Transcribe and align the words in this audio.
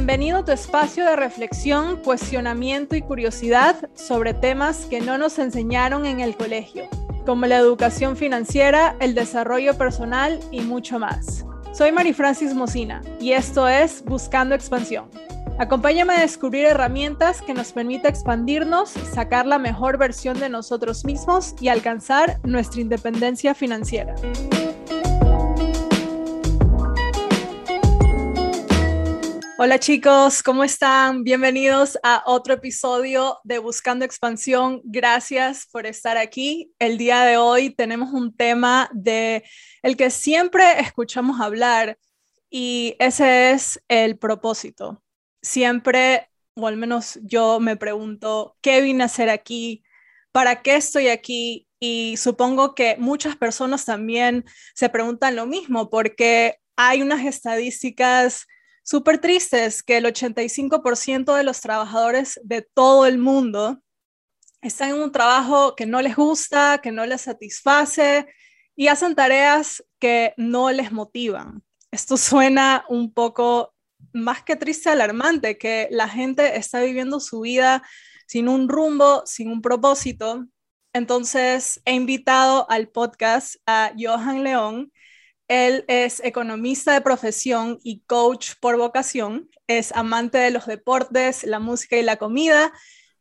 Bienvenido 0.00 0.38
a 0.38 0.44
tu 0.46 0.52
espacio 0.52 1.04
de 1.04 1.14
reflexión, 1.14 1.98
cuestionamiento 1.98 2.96
y 2.96 3.02
curiosidad 3.02 3.90
sobre 3.94 4.32
temas 4.32 4.86
que 4.86 5.02
no 5.02 5.18
nos 5.18 5.38
enseñaron 5.38 6.06
en 6.06 6.20
el 6.20 6.38
colegio, 6.38 6.88
como 7.26 7.44
la 7.44 7.58
educación 7.58 8.16
financiera, 8.16 8.96
el 9.00 9.14
desarrollo 9.14 9.76
personal 9.76 10.40
y 10.50 10.62
mucho 10.62 10.98
más. 10.98 11.44
Soy 11.74 11.92
Mari 11.92 12.14
Francis 12.14 12.54
Mocina 12.54 13.02
y 13.20 13.32
esto 13.32 13.68
es 13.68 14.02
Buscando 14.02 14.54
Expansión. 14.54 15.10
Acompáñame 15.58 16.14
a 16.14 16.20
descubrir 16.20 16.64
herramientas 16.64 17.42
que 17.42 17.52
nos 17.52 17.70
permitan 17.70 18.10
expandirnos, 18.10 18.88
sacar 18.88 19.44
la 19.44 19.58
mejor 19.58 19.98
versión 19.98 20.40
de 20.40 20.48
nosotros 20.48 21.04
mismos 21.04 21.54
y 21.60 21.68
alcanzar 21.68 22.40
nuestra 22.42 22.80
independencia 22.80 23.54
financiera. 23.54 24.14
Hola 29.62 29.78
chicos, 29.78 30.42
¿cómo 30.42 30.64
están? 30.64 31.22
Bienvenidos 31.22 31.98
a 32.02 32.22
otro 32.24 32.54
episodio 32.54 33.40
de 33.44 33.58
Buscando 33.58 34.06
Expansión. 34.06 34.80
Gracias 34.84 35.68
por 35.70 35.84
estar 35.84 36.16
aquí. 36.16 36.72
El 36.78 36.96
día 36.96 37.24
de 37.24 37.36
hoy 37.36 37.68
tenemos 37.68 38.10
un 38.14 38.34
tema 38.34 38.88
de 38.94 39.44
el 39.82 39.98
que 39.98 40.08
siempre 40.08 40.80
escuchamos 40.80 41.42
hablar 41.42 41.98
y 42.48 42.96
ese 43.00 43.50
es 43.50 43.78
el 43.88 44.16
propósito. 44.16 45.02
Siempre, 45.42 46.30
o 46.54 46.66
al 46.66 46.78
menos 46.78 47.18
yo 47.22 47.60
me 47.60 47.76
pregunto, 47.76 48.56
¿qué 48.62 48.80
vine 48.80 49.02
a 49.02 49.06
hacer 49.06 49.28
aquí? 49.28 49.84
¿Para 50.32 50.62
qué 50.62 50.76
estoy 50.76 51.08
aquí? 51.08 51.68
Y 51.78 52.16
supongo 52.16 52.74
que 52.74 52.96
muchas 52.98 53.36
personas 53.36 53.84
también 53.84 54.46
se 54.74 54.88
preguntan 54.88 55.36
lo 55.36 55.44
mismo 55.44 55.90
porque 55.90 56.56
hay 56.76 57.02
unas 57.02 57.26
estadísticas 57.26 58.46
súper 58.90 59.20
tristes 59.20 59.84
que 59.84 59.98
el 59.98 60.06
85% 60.06 61.36
de 61.36 61.44
los 61.44 61.60
trabajadores 61.60 62.40
de 62.42 62.62
todo 62.62 63.06
el 63.06 63.18
mundo 63.18 63.80
están 64.62 64.90
en 64.90 64.96
un 64.96 65.12
trabajo 65.12 65.76
que 65.76 65.86
no 65.86 66.02
les 66.02 66.16
gusta, 66.16 66.80
que 66.82 66.90
no 66.90 67.06
les 67.06 67.20
satisface 67.20 68.26
y 68.74 68.88
hacen 68.88 69.14
tareas 69.14 69.84
que 70.00 70.34
no 70.36 70.72
les 70.72 70.90
motivan. 70.90 71.62
Esto 71.92 72.16
suena 72.16 72.84
un 72.88 73.12
poco 73.14 73.72
más 74.12 74.42
que 74.42 74.56
triste, 74.56 74.90
alarmante, 74.90 75.56
que 75.56 75.86
la 75.92 76.08
gente 76.08 76.56
está 76.56 76.80
viviendo 76.80 77.20
su 77.20 77.42
vida 77.42 77.84
sin 78.26 78.48
un 78.48 78.68
rumbo, 78.68 79.22
sin 79.24 79.52
un 79.52 79.62
propósito. 79.62 80.48
Entonces 80.92 81.80
he 81.84 81.94
invitado 81.94 82.68
al 82.68 82.88
podcast 82.88 83.54
a 83.66 83.92
Johan 83.96 84.42
León, 84.42 84.90
él 85.50 85.84
es 85.88 86.20
economista 86.22 86.92
de 86.92 87.00
profesión 87.00 87.80
y 87.82 88.02
coach 88.06 88.52
por 88.60 88.76
vocación. 88.76 89.50
Es 89.66 89.90
amante 89.90 90.38
de 90.38 90.52
los 90.52 90.64
deportes, 90.64 91.42
la 91.42 91.58
música 91.58 91.96
y 91.96 92.04
la 92.04 92.18
comida. 92.18 92.72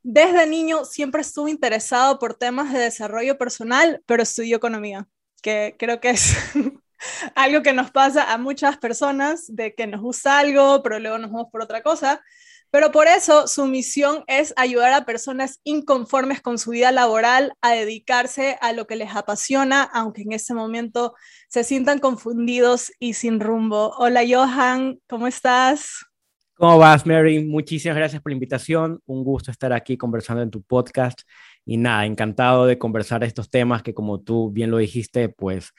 Desde 0.04 0.46
niño 0.46 0.86
siempre 0.86 1.22
estuvo 1.22 1.48
interesado 1.48 2.20
por 2.20 2.36
temas 2.36 2.72
de 2.72 2.82
desarrollo 2.82 3.40
personal, 3.40 4.04
pero 4.06 4.22
estudió 4.22 4.58
economía, 4.58 5.08
que 5.42 5.76
creo 5.80 6.00
que 6.00 6.12
es 6.12 6.36
algo 7.36 7.64
que 7.64 7.74
nos 7.74 7.90
pasa 7.90 8.32
a 8.32 8.38
muchas 8.38 8.78
personas, 8.78 9.46
de 9.48 9.74
que 9.74 9.88
nos 9.88 10.00
gusta 10.00 10.38
algo, 10.38 10.84
pero 10.84 11.00
luego 11.00 11.18
nos 11.18 11.32
vamos 11.32 11.48
por 11.52 11.64
otra 11.64 11.82
cosa. 11.82 12.24
Pero 12.72 12.92
por 12.92 13.08
eso 13.08 13.48
su 13.48 13.66
misión 13.66 14.24
es 14.28 14.54
ayudar 14.56 14.94
a 14.94 15.06
personas 15.06 15.60
inconformes 15.64 16.40
con 16.40 16.60
su 16.60 16.72
vida 16.72 16.92
laboral 16.92 17.54
a 17.62 17.72
dedicarse 17.72 18.58
a 18.62 18.74
lo 18.74 18.86
que 18.86 18.96
les 18.96 19.16
apasiona, 19.16 19.84
aunque 19.84 20.22
en 20.22 20.34
ese 20.34 20.54
momento 20.54 21.16
se 21.48 21.64
sientan 21.64 21.98
confundidos 21.98 22.92
y 23.00 23.14
sin 23.14 23.40
rumbo. 23.40 23.94
Hola 23.98 24.22
Johan, 24.28 25.00
¿cómo 25.08 25.26
estás? 25.26 26.06
¿Cómo 26.54 26.78
vas, 26.78 27.08
Mary? 27.08 27.44
Muchísimas 27.44 27.98
gracias 27.98 28.22
por 28.22 28.32
la 28.32 28.36
invitación. 28.36 29.00
Un 29.06 29.24
gusto 29.24 29.50
estar 29.50 29.74
aquí 29.74 29.98
conversando 29.98 30.44
en 30.44 30.52
tu 30.52 30.62
podcast. 30.62 31.22
Y 31.66 31.78
nada, 31.78 32.06
encantado 32.06 32.66
de 32.68 32.78
conversar 32.78 33.24
estos 33.24 33.50
temas 33.50 33.82
que, 33.82 33.94
como 33.94 34.20
tú 34.20 34.52
bien 34.52 34.70
lo 34.70 34.78
dijiste, 34.78 35.30
pues 35.30 35.72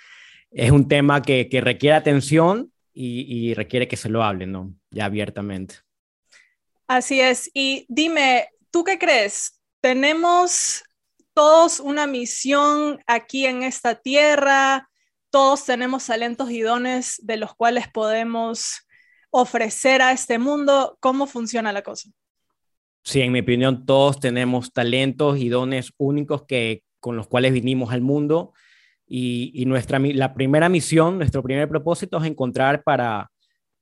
es 0.51 0.71
un 0.71 0.89
tema 0.89 1.23
que, 1.23 1.49
requiere 1.63 1.95
atención 1.95 2.73
y, 2.93 3.27
y 3.29 3.55
requiere 3.55 3.87
que 3.87 3.97
se 3.97 4.09
lo 4.09 4.25
hablen, 4.25 4.53
¿no? 4.53 4.75
Ya 4.91 5.05
abiertamente. 5.05 5.77
Así 6.91 7.21
es. 7.21 7.49
Y 7.55 7.87
dime, 7.89 8.49
¿tú 8.73 8.83
qué 8.83 8.99
crees? 8.99 9.61
¿Tenemos 9.81 10.83
todos 11.35 11.79
una 11.79 12.09
misión 12.09 12.99
aquí 13.07 13.47
en 13.47 13.63
esta 13.63 13.95
tierra? 13.95 14.91
¿Todos 15.31 15.65
tenemos 15.67 16.07
talentos 16.07 16.51
y 16.51 16.63
dones 16.63 17.21
de 17.23 17.37
los 17.37 17.55
cuales 17.55 17.87
podemos 17.87 18.89
ofrecer 19.31 20.03
a 20.03 20.11
este 20.11 20.41
mundo? 20.41 20.99
¿Cómo 20.99 21.29
funciona 21.29 21.73
la 21.73 21.83
cosa? 21.83 22.11
Sí, 23.05 23.21
en 23.21 23.31
mi 23.31 23.39
opinión, 23.39 23.87
todos 23.87 24.19
tenemos 24.19 24.73
talentos 24.73 25.39
y 25.39 25.49
dones 25.49 25.93
únicos 25.97 26.43
que, 26.43 26.83
con 26.99 27.15
los 27.15 27.29
cuales 27.29 27.53
vinimos 27.53 27.93
al 27.93 28.01
mundo. 28.01 28.53
Y, 29.07 29.53
y 29.55 29.65
nuestra, 29.65 30.01
la 30.01 30.35
primera 30.35 30.69
misión, 30.69 31.19
nuestro 31.19 31.41
primer 31.45 31.69
propósito 31.69 32.19
es 32.19 32.25
encontrar 32.25 32.83
para, 32.83 33.31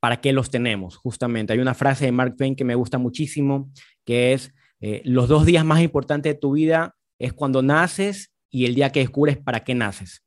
para 0.01 0.21
qué 0.21 0.33
los 0.33 0.51
tenemos, 0.51 0.97
justamente. 0.97 1.53
Hay 1.53 1.59
una 1.59 1.75
frase 1.75 2.07
de 2.07 2.13
Mark 2.13 2.37
Twain 2.37 2.57
que 2.57 2.65
me 2.65 2.75
gusta 2.75 2.99
muchísimo, 2.99 3.71
que 4.05 4.33
es, 4.33 4.53
eh, 4.81 5.03
los 5.05 5.29
dos 5.29 5.45
días 5.45 5.65
más 5.65 5.81
importantes 5.81 6.35
de 6.35 6.39
tu 6.39 6.53
vida 6.53 6.95
es 7.19 7.33
cuando 7.33 7.63
naces 7.63 8.33
y 8.51 8.65
el 8.65 8.75
día 8.75 8.91
que 8.91 9.01
descubres 9.01 9.37
para 9.37 9.65
qué 9.65 9.75
naces. 9.75 10.25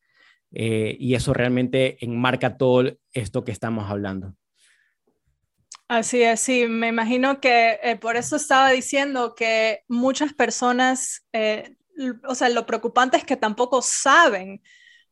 Eh, 0.54 0.98
y 1.00 1.16
eso 1.16 1.34
realmente 1.34 1.98
enmarca 2.04 2.58
todo 2.58 2.98
esto 3.14 3.46
que 3.46 3.54
estamos 3.54 3.90
hablando. 3.90 4.36
Así 5.88 6.22
es, 6.22 6.40
sí, 6.40 6.68
me 6.68 6.88
imagino 6.88 7.40
que 7.42 7.80
eh, 7.84 7.98
por 7.98 8.16
eso 8.16 8.36
estaba 8.36 8.70
diciendo 8.72 9.36
que 9.36 9.84
muchas 9.90 10.34
personas, 10.34 11.26
o 12.28 12.36
sea, 12.36 12.50
lo 12.50 12.66
preocupante 12.66 13.18
es 13.18 13.26
que 13.26 13.36
tampoco 13.36 13.82
saben 13.82 14.62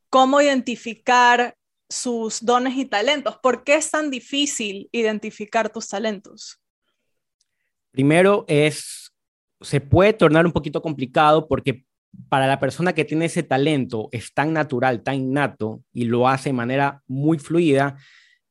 cómo 0.09 0.42
identificar 0.42 1.56
sus 1.89 2.45
dones 2.45 2.77
y 2.77 2.85
talentos. 2.85 3.38
¿Por 3.41 3.63
qué 3.63 3.75
es 3.75 3.89
tan 3.89 4.11
difícil 4.11 4.88
identificar 4.91 5.69
tus 5.69 5.88
talentos? 5.88 6.61
Primero 7.91 8.45
es, 8.47 9.11
se 9.61 9.81
puede 9.81 10.13
tornar 10.13 10.45
un 10.45 10.51
poquito 10.51 10.81
complicado 10.81 11.47
porque 11.47 11.85
para 12.29 12.47
la 12.47 12.59
persona 12.59 12.94
que 12.94 13.05
tiene 13.05 13.25
ese 13.25 13.44
talento 13.44 14.09
es 14.11 14.33
tan 14.33 14.53
natural, 14.53 15.03
tan 15.03 15.16
innato 15.16 15.83
y 15.91 16.05
lo 16.05 16.27
hace 16.27 16.50
de 16.50 16.53
manera 16.53 17.03
muy 17.07 17.39
fluida 17.39 17.97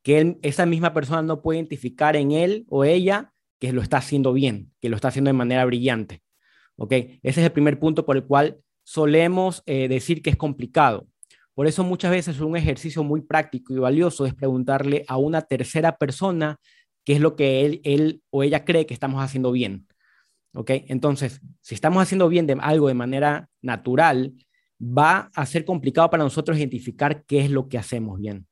que 0.02 0.38
esa 0.42 0.66
misma 0.66 0.92
persona 0.92 1.22
no 1.22 1.42
puede 1.42 1.58
identificar 1.58 2.16
en 2.16 2.32
él 2.32 2.64
o 2.68 2.84
ella 2.84 3.32
que 3.58 3.72
lo 3.72 3.82
está 3.82 3.98
haciendo 3.98 4.32
bien, 4.32 4.72
que 4.80 4.88
lo 4.88 4.96
está 4.96 5.08
haciendo 5.08 5.28
de 5.28 5.34
manera 5.34 5.64
brillante. 5.64 6.22
¿Ok? 6.76 6.92
Ese 6.92 7.20
es 7.22 7.38
el 7.38 7.52
primer 7.52 7.78
punto 7.78 8.06
por 8.06 8.16
el 8.16 8.24
cual 8.24 8.58
solemos 8.84 9.62
eh, 9.66 9.88
decir 9.88 10.22
que 10.22 10.30
es 10.30 10.36
complicado. 10.36 11.08
Por 11.58 11.66
eso 11.66 11.82
muchas 11.82 12.12
veces 12.12 12.38
un 12.38 12.56
ejercicio 12.56 13.02
muy 13.02 13.20
práctico 13.20 13.74
y 13.74 13.80
valioso 13.80 14.24
es 14.24 14.32
preguntarle 14.32 15.04
a 15.08 15.16
una 15.16 15.42
tercera 15.42 15.96
persona 15.96 16.60
qué 17.04 17.14
es 17.14 17.20
lo 17.20 17.34
que 17.34 17.66
él, 17.66 17.80
él 17.82 18.22
o 18.30 18.44
ella 18.44 18.64
cree 18.64 18.86
que 18.86 18.94
estamos 18.94 19.20
haciendo 19.20 19.50
bien. 19.50 19.88
¿Ok? 20.54 20.70
Entonces, 20.86 21.40
si 21.60 21.74
estamos 21.74 22.00
haciendo 22.00 22.28
bien 22.28 22.46
de 22.46 22.56
algo 22.60 22.86
de 22.86 22.94
manera 22.94 23.48
natural, 23.60 24.34
va 24.80 25.32
a 25.34 25.46
ser 25.46 25.64
complicado 25.64 26.08
para 26.10 26.22
nosotros 26.22 26.58
identificar 26.58 27.24
qué 27.24 27.40
es 27.40 27.50
lo 27.50 27.68
que 27.68 27.76
hacemos 27.76 28.20
bien. 28.20 28.46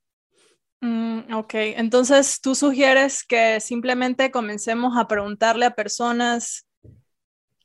Mm, 0.80 1.32
ok, 1.32 1.54
entonces 1.54 2.40
tú 2.40 2.56
sugieres 2.56 3.22
que 3.22 3.60
simplemente 3.60 4.32
comencemos 4.32 4.98
a 4.98 5.06
preguntarle 5.06 5.66
a 5.66 5.76
personas 5.76 6.66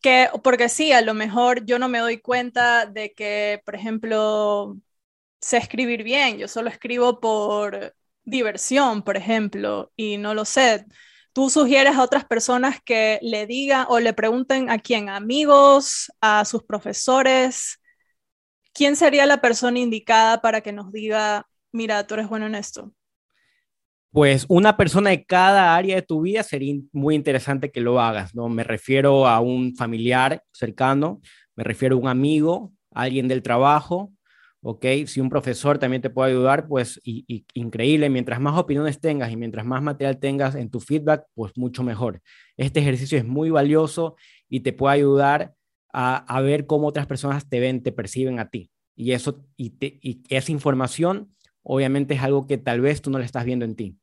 que, 0.03 0.29
porque 0.43 0.69
sí, 0.69 0.91
a 0.91 1.01
lo 1.01 1.15
mejor 1.15 1.65
yo 1.65 1.79
no 1.79 1.89
me 1.89 1.97
doy 1.97 2.19
cuenta 2.19 2.85
de 2.85 3.13
que, 3.13 3.59
por 3.65 3.73
ejemplo, 3.73 4.77
sé 5.41 5.57
escribir 5.57 6.03
bien, 6.03 6.37
yo 6.37 6.47
solo 6.47 6.69
escribo 6.69 7.19
por 7.19 7.95
diversión, 8.23 9.01
por 9.01 9.17
ejemplo, 9.17 9.91
y 9.95 10.17
no 10.17 10.33
lo 10.33 10.45
sé. 10.45 10.85
¿Tú 11.33 11.49
sugieres 11.49 11.95
a 11.95 12.03
otras 12.03 12.25
personas 12.25 12.79
que 12.83 13.19
le 13.21 13.47
digan 13.47 13.85
o 13.89 13.99
le 13.99 14.13
pregunten 14.13 14.69
a 14.69 14.77
quién, 14.79 15.09
amigos, 15.09 16.11
a 16.21 16.45
sus 16.45 16.63
profesores? 16.63 17.79
¿Quién 18.73 18.95
sería 18.95 19.25
la 19.25 19.41
persona 19.41 19.79
indicada 19.79 20.41
para 20.41 20.61
que 20.61 20.71
nos 20.71 20.91
diga, 20.91 21.47
mira, 21.71 22.05
tú 22.05 22.15
eres 22.15 22.29
bueno 22.29 22.45
en 22.45 22.55
esto? 22.55 22.93
Pues 24.11 24.45
una 24.49 24.75
persona 24.75 25.11
de 25.11 25.23
cada 25.25 25.73
área 25.73 25.95
de 25.95 26.01
tu 26.01 26.21
vida 26.21 26.43
sería 26.43 26.75
muy 26.91 27.15
interesante 27.15 27.71
que 27.71 27.79
lo 27.79 28.01
hagas, 28.01 28.35
¿no? 28.35 28.49
Me 28.49 28.65
refiero 28.65 29.25
a 29.25 29.39
un 29.39 29.73
familiar 29.75 30.43
cercano, 30.51 31.21
me 31.55 31.63
refiero 31.63 31.95
a 31.95 31.99
un 31.99 32.07
amigo, 32.09 32.73
alguien 32.93 33.29
del 33.29 33.41
trabajo, 33.41 34.11
¿ok? 34.61 34.85
Si 35.07 35.19
un 35.19 35.29
profesor 35.29 35.79
también 35.79 36.01
te 36.01 36.09
puede 36.09 36.31
ayudar, 36.31 36.67
pues 36.67 36.99
y, 37.03 37.45
increíble, 37.53 38.09
mientras 38.09 38.39
más 38.39 38.57
opiniones 38.57 38.99
tengas 38.99 39.31
y 39.31 39.37
mientras 39.37 39.65
más 39.65 39.81
material 39.81 40.19
tengas 40.19 40.55
en 40.55 40.69
tu 40.69 40.79
feedback, 40.79 41.25
pues 41.33 41.53
mucho 41.55 41.83
mejor. 41.83 42.21
Este 42.57 42.79
ejercicio 42.79 43.17
es 43.17 43.25
muy 43.25 43.49
valioso 43.49 44.15
y 44.47 44.61
te 44.61 44.73
puede 44.73 44.95
ayudar 44.95 45.53
a, 45.93 46.41
ver 46.41 46.67
cómo 46.67 46.87
otras 46.87 47.07
personas 47.07 47.49
te 47.49 47.59
ven, 47.59 47.83
te 47.83 47.91
perciben 47.91 48.39
a 48.39 48.49
ti. 48.49 48.71
Y, 48.95 49.11
eso, 49.11 49.43
y, 49.57 49.73
esa 50.29 50.51
información 50.51 51.35
obviamente 51.63 52.13
es 52.13 52.21
algo 52.21 52.47
que 52.47 52.57
tal 52.57 52.81
vez 52.81 53.01
tú 53.01 53.09
no 53.09 53.19
le 53.19 53.25
estás 53.25 53.45
viendo 53.45 53.65
en 53.65 53.75
ti. 53.75 53.97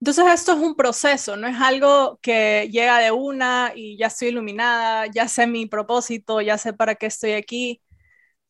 Entonces 0.00 0.26
esto 0.26 0.52
es 0.52 0.58
un 0.58 0.74
proceso, 0.74 1.36
no 1.36 1.48
es 1.48 1.56
algo 1.58 2.18
que 2.20 2.68
llega 2.70 2.98
de 2.98 3.12
una 3.12 3.72
y 3.74 3.96
ya 3.96 4.08
estoy 4.08 4.28
iluminada, 4.28 5.06
ya 5.06 5.26
sé 5.26 5.46
mi 5.46 5.64
propósito, 5.66 6.42
ya 6.42 6.58
sé 6.58 6.74
para 6.74 6.96
qué 6.96 7.06
estoy 7.06 7.32
aquí. 7.32 7.80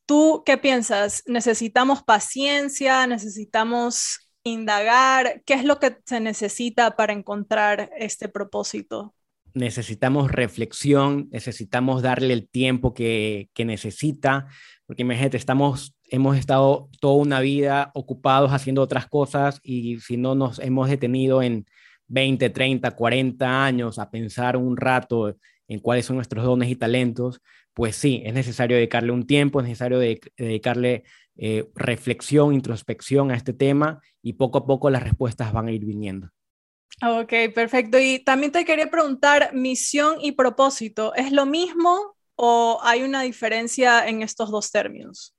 ¿Tú 0.06 0.42
qué 0.46 0.56
piensas? 0.56 1.22
¿Necesitamos 1.26 2.02
paciencia? 2.02 3.06
¿Necesitamos 3.06 4.30
indagar? 4.44 5.42
¿Qué 5.44 5.54
es 5.54 5.64
lo 5.64 5.78
que 5.78 5.98
se 6.06 6.20
necesita 6.20 6.96
para 6.96 7.12
encontrar 7.12 7.90
este 7.98 8.28
propósito? 8.28 9.14
Necesitamos 9.52 10.30
reflexión, 10.30 11.28
necesitamos 11.30 12.02
darle 12.02 12.34
el 12.34 12.48
tiempo 12.48 12.94
que, 12.94 13.48
que 13.54 13.64
necesita, 13.64 14.46
porque 14.86 15.02
imagínate, 15.02 15.36
estamos 15.36 15.96
hemos 16.08 16.36
estado 16.36 16.88
toda 17.00 17.14
una 17.16 17.40
vida 17.40 17.90
ocupados 17.94 18.52
haciendo 18.52 18.82
otras 18.82 19.06
cosas 19.06 19.60
y 19.62 19.98
si 20.00 20.16
no 20.16 20.34
nos 20.34 20.58
hemos 20.58 20.88
detenido 20.88 21.42
en 21.42 21.66
20, 22.08 22.50
30, 22.50 22.90
40 22.92 23.64
años 23.64 23.98
a 23.98 24.10
pensar 24.10 24.56
un 24.56 24.76
rato 24.76 25.36
en 25.68 25.80
cuáles 25.80 26.06
son 26.06 26.16
nuestros 26.16 26.44
dones 26.44 26.70
y 26.70 26.76
talentos, 26.76 27.40
pues 27.76 27.94
sí, 27.94 28.22
es 28.24 28.32
necesario 28.32 28.78
dedicarle 28.78 29.12
un 29.12 29.26
tiempo, 29.26 29.60
es 29.60 29.64
necesario 29.64 29.98
dedicarle 29.98 31.04
eh, 31.36 31.68
reflexión, 31.74 32.54
introspección 32.54 33.30
a 33.30 33.36
este 33.36 33.52
tema 33.52 34.00
y 34.22 34.32
poco 34.32 34.56
a 34.56 34.66
poco 34.66 34.88
las 34.88 35.02
respuestas 35.02 35.52
van 35.52 35.68
a 35.68 35.72
ir 35.72 35.84
viniendo. 35.84 36.30
Ok, 37.06 37.34
perfecto. 37.54 37.98
Y 37.98 38.20
también 38.20 38.50
te 38.50 38.64
quería 38.64 38.90
preguntar, 38.90 39.50
misión 39.52 40.16
y 40.22 40.32
propósito, 40.32 41.14
¿es 41.16 41.32
lo 41.32 41.44
mismo 41.44 42.16
o 42.34 42.80
hay 42.82 43.02
una 43.02 43.20
diferencia 43.20 44.08
en 44.08 44.22
estos 44.22 44.50
dos 44.50 44.72
términos? 44.72 45.34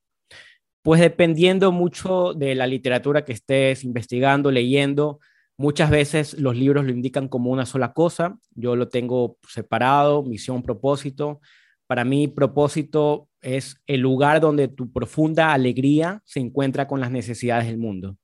Pues 0.83 1.01
dependiendo 1.01 1.71
mucho 1.71 2.35
de 2.35 2.53
la 2.53 2.67
literatura 2.67 3.25
que 3.25 3.33
estés 3.33 3.83
investigando, 3.83 4.51
leyendo, 4.51 5.19
muchas 5.57 5.89
veces 5.89 6.39
los 6.39 6.55
libros 6.55 6.85
lo 6.85 6.91
indican 6.91 7.29
como 7.29 7.49
una 7.49 7.65
sola 7.65 7.93
cosa. 7.93 8.37
Yo 8.51 8.75
lo 8.75 8.89
tengo 8.89 9.39
separado, 9.49 10.21
misión, 10.21 10.61
propósito. 10.61 11.41
Para 11.87 12.05
mí, 12.05 12.27
propósito 12.27 13.29
es 13.41 13.81
el 13.87 14.01
lugar 14.01 14.41
donde 14.41 14.67
tu 14.67 14.91
profunda 14.91 15.53
alegría 15.53 16.21
se 16.25 16.39
encuentra 16.39 16.87
con 16.87 16.99
las 16.99 17.11
necesidades 17.11 17.67
del 17.67 17.77
mundo. 17.77 18.17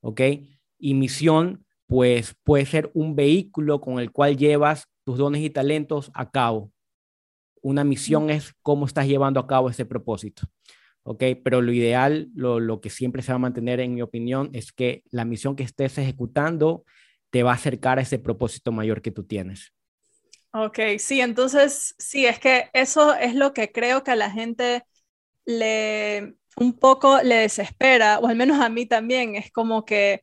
¿Ok? 0.00 0.20
Y 0.78 0.94
misión, 0.94 1.64
pues 1.86 2.34
puede 2.42 2.66
ser 2.66 2.90
un 2.94 3.14
vehículo 3.14 3.80
con 3.80 3.98
el 3.98 4.10
cual 4.10 4.36
llevas 4.36 4.88
tus 5.04 5.18
dones 5.18 5.42
y 5.42 5.50
talentos 5.50 6.10
a 6.14 6.30
cabo. 6.30 6.72
Una 7.60 7.84
misión 7.84 8.30
es 8.30 8.54
cómo 8.62 8.86
estás 8.86 9.06
llevando 9.06 9.40
a 9.40 9.46
cabo 9.46 9.70
ese 9.70 9.84
propósito. 9.84 10.48
¿ok? 11.04 11.22
Pero 11.44 11.62
lo 11.62 11.72
ideal, 11.72 12.28
lo, 12.34 12.80
que 12.80 12.90
siempre 12.90 13.22
se 13.22 13.32
va 13.32 13.36
a 13.36 13.38
mantener, 13.38 13.80
en 13.80 13.94
mi 13.94 14.02
opinión, 14.02 14.50
es 14.52 14.72
que 14.72 15.04
la 15.10 15.24
misión 15.24 15.54
que 15.54 15.62
estés 15.62 15.96
ejecutando 15.98 16.84
te 17.30 17.42
va 17.42 17.52
a 17.52 17.54
acercar 17.54 17.98
a 17.98 18.02
ese 18.02 18.18
propósito 18.18 18.72
mayor 18.72 19.02
que 19.02 19.10
tú 19.10 19.24
tienes. 19.24 19.72
Ok, 20.56 20.78
sí, 21.00 21.20
entonces, 21.20 21.96
sí, 21.98 22.26
es 22.26 22.38
que 22.38 22.70
eso 22.74 23.12
es 23.14 23.34
lo 23.34 23.52
que 23.52 23.72
creo 23.72 24.04
que 24.04 24.12
a 24.12 24.16
la 24.16 24.30
gente 24.30 24.84
le 25.46 26.36
un 26.56 26.78
poco 26.78 27.22
le 27.22 27.36
desespera, 27.36 28.18
o 28.20 28.28
al 28.28 28.36
menos 28.36 28.60
a 28.60 28.68
mí 28.70 28.86
también, 28.86 29.36
es 29.36 29.52
como 29.52 29.84
que 29.86 30.20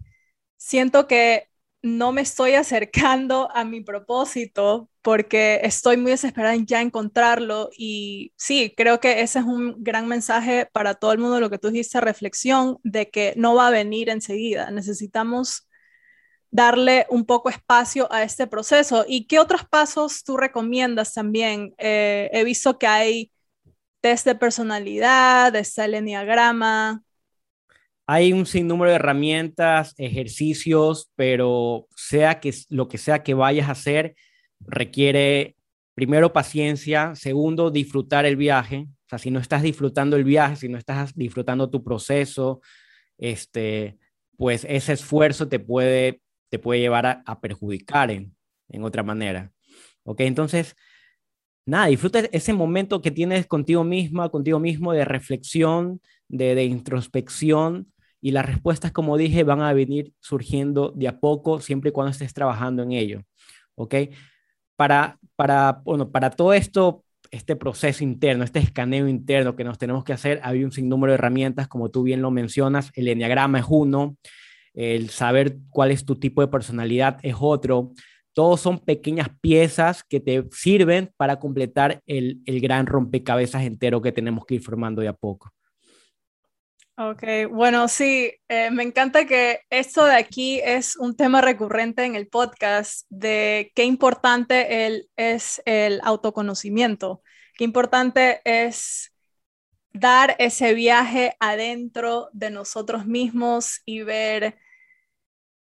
siento 0.58 1.08
que 1.08 1.50
no 1.84 2.12
me 2.14 2.22
estoy 2.22 2.54
acercando 2.56 3.50
a 3.56 3.66
mi 3.66 3.82
propósito 3.82 4.90
porque 5.04 5.62
estoy 5.64 5.98
muy 5.98 6.12
desesperada 6.12 6.56
en 6.56 6.66
ya 6.68 6.82
encontrarlo 6.82 7.70
y 7.78 8.34
sí, 8.38 8.74
creo 8.78 9.00
que 9.02 9.22
ese 9.22 9.40
es 9.40 9.46
un 9.46 9.76
gran 9.84 10.08
mensaje 10.08 10.68
para 10.74 10.96
todo 10.96 11.14
el 11.14 11.20
mundo, 11.20 11.40
lo 11.42 11.50
que 11.52 11.60
tú 11.60 11.70
dijiste, 11.72 12.02
reflexión 12.02 12.80
de 12.84 13.10
que 13.12 13.34
no 13.38 13.56
va 13.56 13.68
a 13.68 13.72
venir 13.72 14.10
enseguida, 14.10 14.72
necesitamos 14.72 15.68
darle 16.52 17.08
un 17.10 17.26
poco 17.26 17.50
espacio 17.50 18.12
a 18.12 18.24
este 18.24 18.46
proceso. 18.46 19.06
¿Y 19.08 19.26
qué 19.26 19.40
otros 19.40 19.66
pasos 19.66 20.24
tú 20.24 20.38
recomiendas 20.38 21.14
también? 21.14 21.74
Eh, 21.78 22.30
he 22.34 22.44
visto 22.44 22.78
que 22.78 22.88
hay 22.88 23.32
test 24.02 24.26
de 24.26 24.36
personalidad, 24.36 25.56
está 25.56 25.86
el 25.86 25.96
enneagrama, 25.96 27.04
hay 28.14 28.34
un 28.34 28.46
sinnúmero 28.46 28.90
de 28.90 28.98
herramientas, 28.98 29.94
ejercicios, 29.98 31.10
pero 31.16 31.88
sea 31.96 32.42
que 32.42 32.54
lo 32.68 32.90
que 32.90 32.98
sea 32.98 33.24
que 33.24 33.34
vayas 33.34 33.70
a 33.70 33.72
hacer, 33.72 34.16
requiere 34.60 35.56
primero 35.94 36.34
paciencia, 36.34 37.16
segundo 37.16 37.72
disfrutar 37.72 38.26
el 38.26 38.36
viaje. 38.36 38.88
O 38.90 39.10
sea, 39.10 39.18
si 39.18 39.32
no 39.32 39.40
estás 39.40 39.62
disfrutando 39.62 40.18
el 40.18 40.26
viaje, 40.26 40.58
si 40.58 40.68
no 40.68 40.78
estás 40.78 41.16
disfrutando 41.16 41.70
tu 41.70 41.86
proceso, 41.86 42.60
este, 43.18 43.98
pues 44.36 44.66
ese 44.68 44.92
esfuerzo 44.92 45.48
te 45.48 45.60
puede, 45.60 46.22
te 46.52 46.60
puede 46.60 46.82
llevar 46.82 47.24
a, 47.26 47.42
perjudicar 47.42 48.12
en, 48.12 48.36
en 48.68 48.84
otra 48.84 49.04
manera. 49.04 49.52
¿Ok? 50.04 50.20
Entonces, 50.22 50.76
nada, 51.66 51.88
disfruta 51.88 52.20
ese 52.20 52.52
momento 52.54 53.02
que 53.02 53.10
tienes 53.10 53.48
contigo 53.48 53.86
misma, 53.86 54.30
contigo 54.30 54.60
mismo 54.60 54.92
de 54.92 55.06
reflexión, 55.06 56.02
de, 56.28 56.54
de 56.54 56.66
introspección 56.66 57.92
y 58.20 58.32
las 58.32 58.46
respuestas, 58.46 58.92
como 58.92 59.18
dije, 59.18 59.44
van 59.46 59.62
a 59.62 59.74
venir 59.74 60.14
surgiendo 60.20 60.92
de 60.92 61.08
a 61.08 61.20
poco, 61.20 61.62
siempre 61.62 61.90
y 61.90 61.94
cuando 61.94 62.12
estés 62.12 62.34
trabajando 62.34 62.84
en 62.84 62.92
ello. 62.92 63.22
¿Ok? 63.76 63.96
Para, 64.76 65.20
para, 65.38 65.82
bueno, 65.86 66.12
para 66.12 66.32
todo 66.32 66.54
esto, 66.54 67.06
este 67.32 67.56
proceso 67.56 68.04
interno, 68.04 68.44
este 68.44 68.60
escaneo 68.60 69.08
interno 69.08 69.56
que 69.56 69.64
nos 69.64 69.78
tenemos 69.78 70.04
que 70.04 70.12
hacer, 70.12 70.42
hay 70.44 70.66
un 70.66 70.74
sinnúmero 70.74 71.12
de 71.12 71.16
herramientas, 71.16 71.70
como 71.70 71.90
tú 71.90 72.04
bien 72.04 72.22
lo 72.22 72.30
mencionas, 72.30 72.92
el 72.96 73.08
enneagrama 73.08 73.60
es 73.60 73.66
uno, 73.70 74.18
el 74.74 75.10
saber 75.10 75.58
cuál 75.70 75.92
es 75.92 76.06
tu 76.06 76.18
tipo 76.18 76.42
de 76.42 76.48
personalidad 76.48 77.18
es 77.24 77.36
otro. 77.40 77.92
Todos 78.34 78.62
son 78.62 78.80
pequeñas 78.80 79.30
piezas 79.42 80.04
que 80.04 80.20
te 80.20 80.48
sirven 80.52 81.12
para 81.18 81.40
completar 81.40 82.02
el, 82.06 82.42
el 82.46 82.62
gran 82.62 82.86
rompecabezas 82.86 83.64
entero 83.64 84.02
que 84.02 84.12
tenemos 84.12 84.46
que 84.46 84.56
ir 84.56 84.62
formando 84.62 85.02
de 85.02 85.10
a 85.10 85.14
poco. 85.14 85.52
Ok, 86.98 87.24
bueno, 87.50 87.88
sí, 87.88 88.32
eh, 88.48 88.70
me 88.70 88.84
encanta 88.84 89.26
que 89.26 89.62
esto 89.72 90.06
de 90.06 90.14
aquí 90.14 90.62
es 90.64 90.98
un 90.98 91.16
tema 91.16 91.42
recurrente 91.42 92.04
en 92.04 92.16
el 92.16 92.28
podcast 92.28 93.08
de 93.10 93.72
qué 93.74 93.86
importante 93.86 94.86
el, 94.86 95.10
es 95.16 95.64
el 95.66 96.00
autoconocimiento, 96.04 97.24
qué 97.58 97.64
importante 97.64 98.42
es 98.46 99.11
dar 99.94 100.36
ese 100.40 100.74
viaje 100.74 101.36
adentro 101.40 102.30
de 102.34 102.50
nosotros 102.50 103.06
mismos 103.06 103.82
y 103.86 104.04
ver 104.04 104.58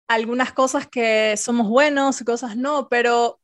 algunas 0.09 0.53
cosas 0.53 0.87
que 0.87 1.37
somos 1.37 1.69
buenos 1.69 2.23
cosas 2.23 2.57
no, 2.57 2.89
pero 2.89 3.41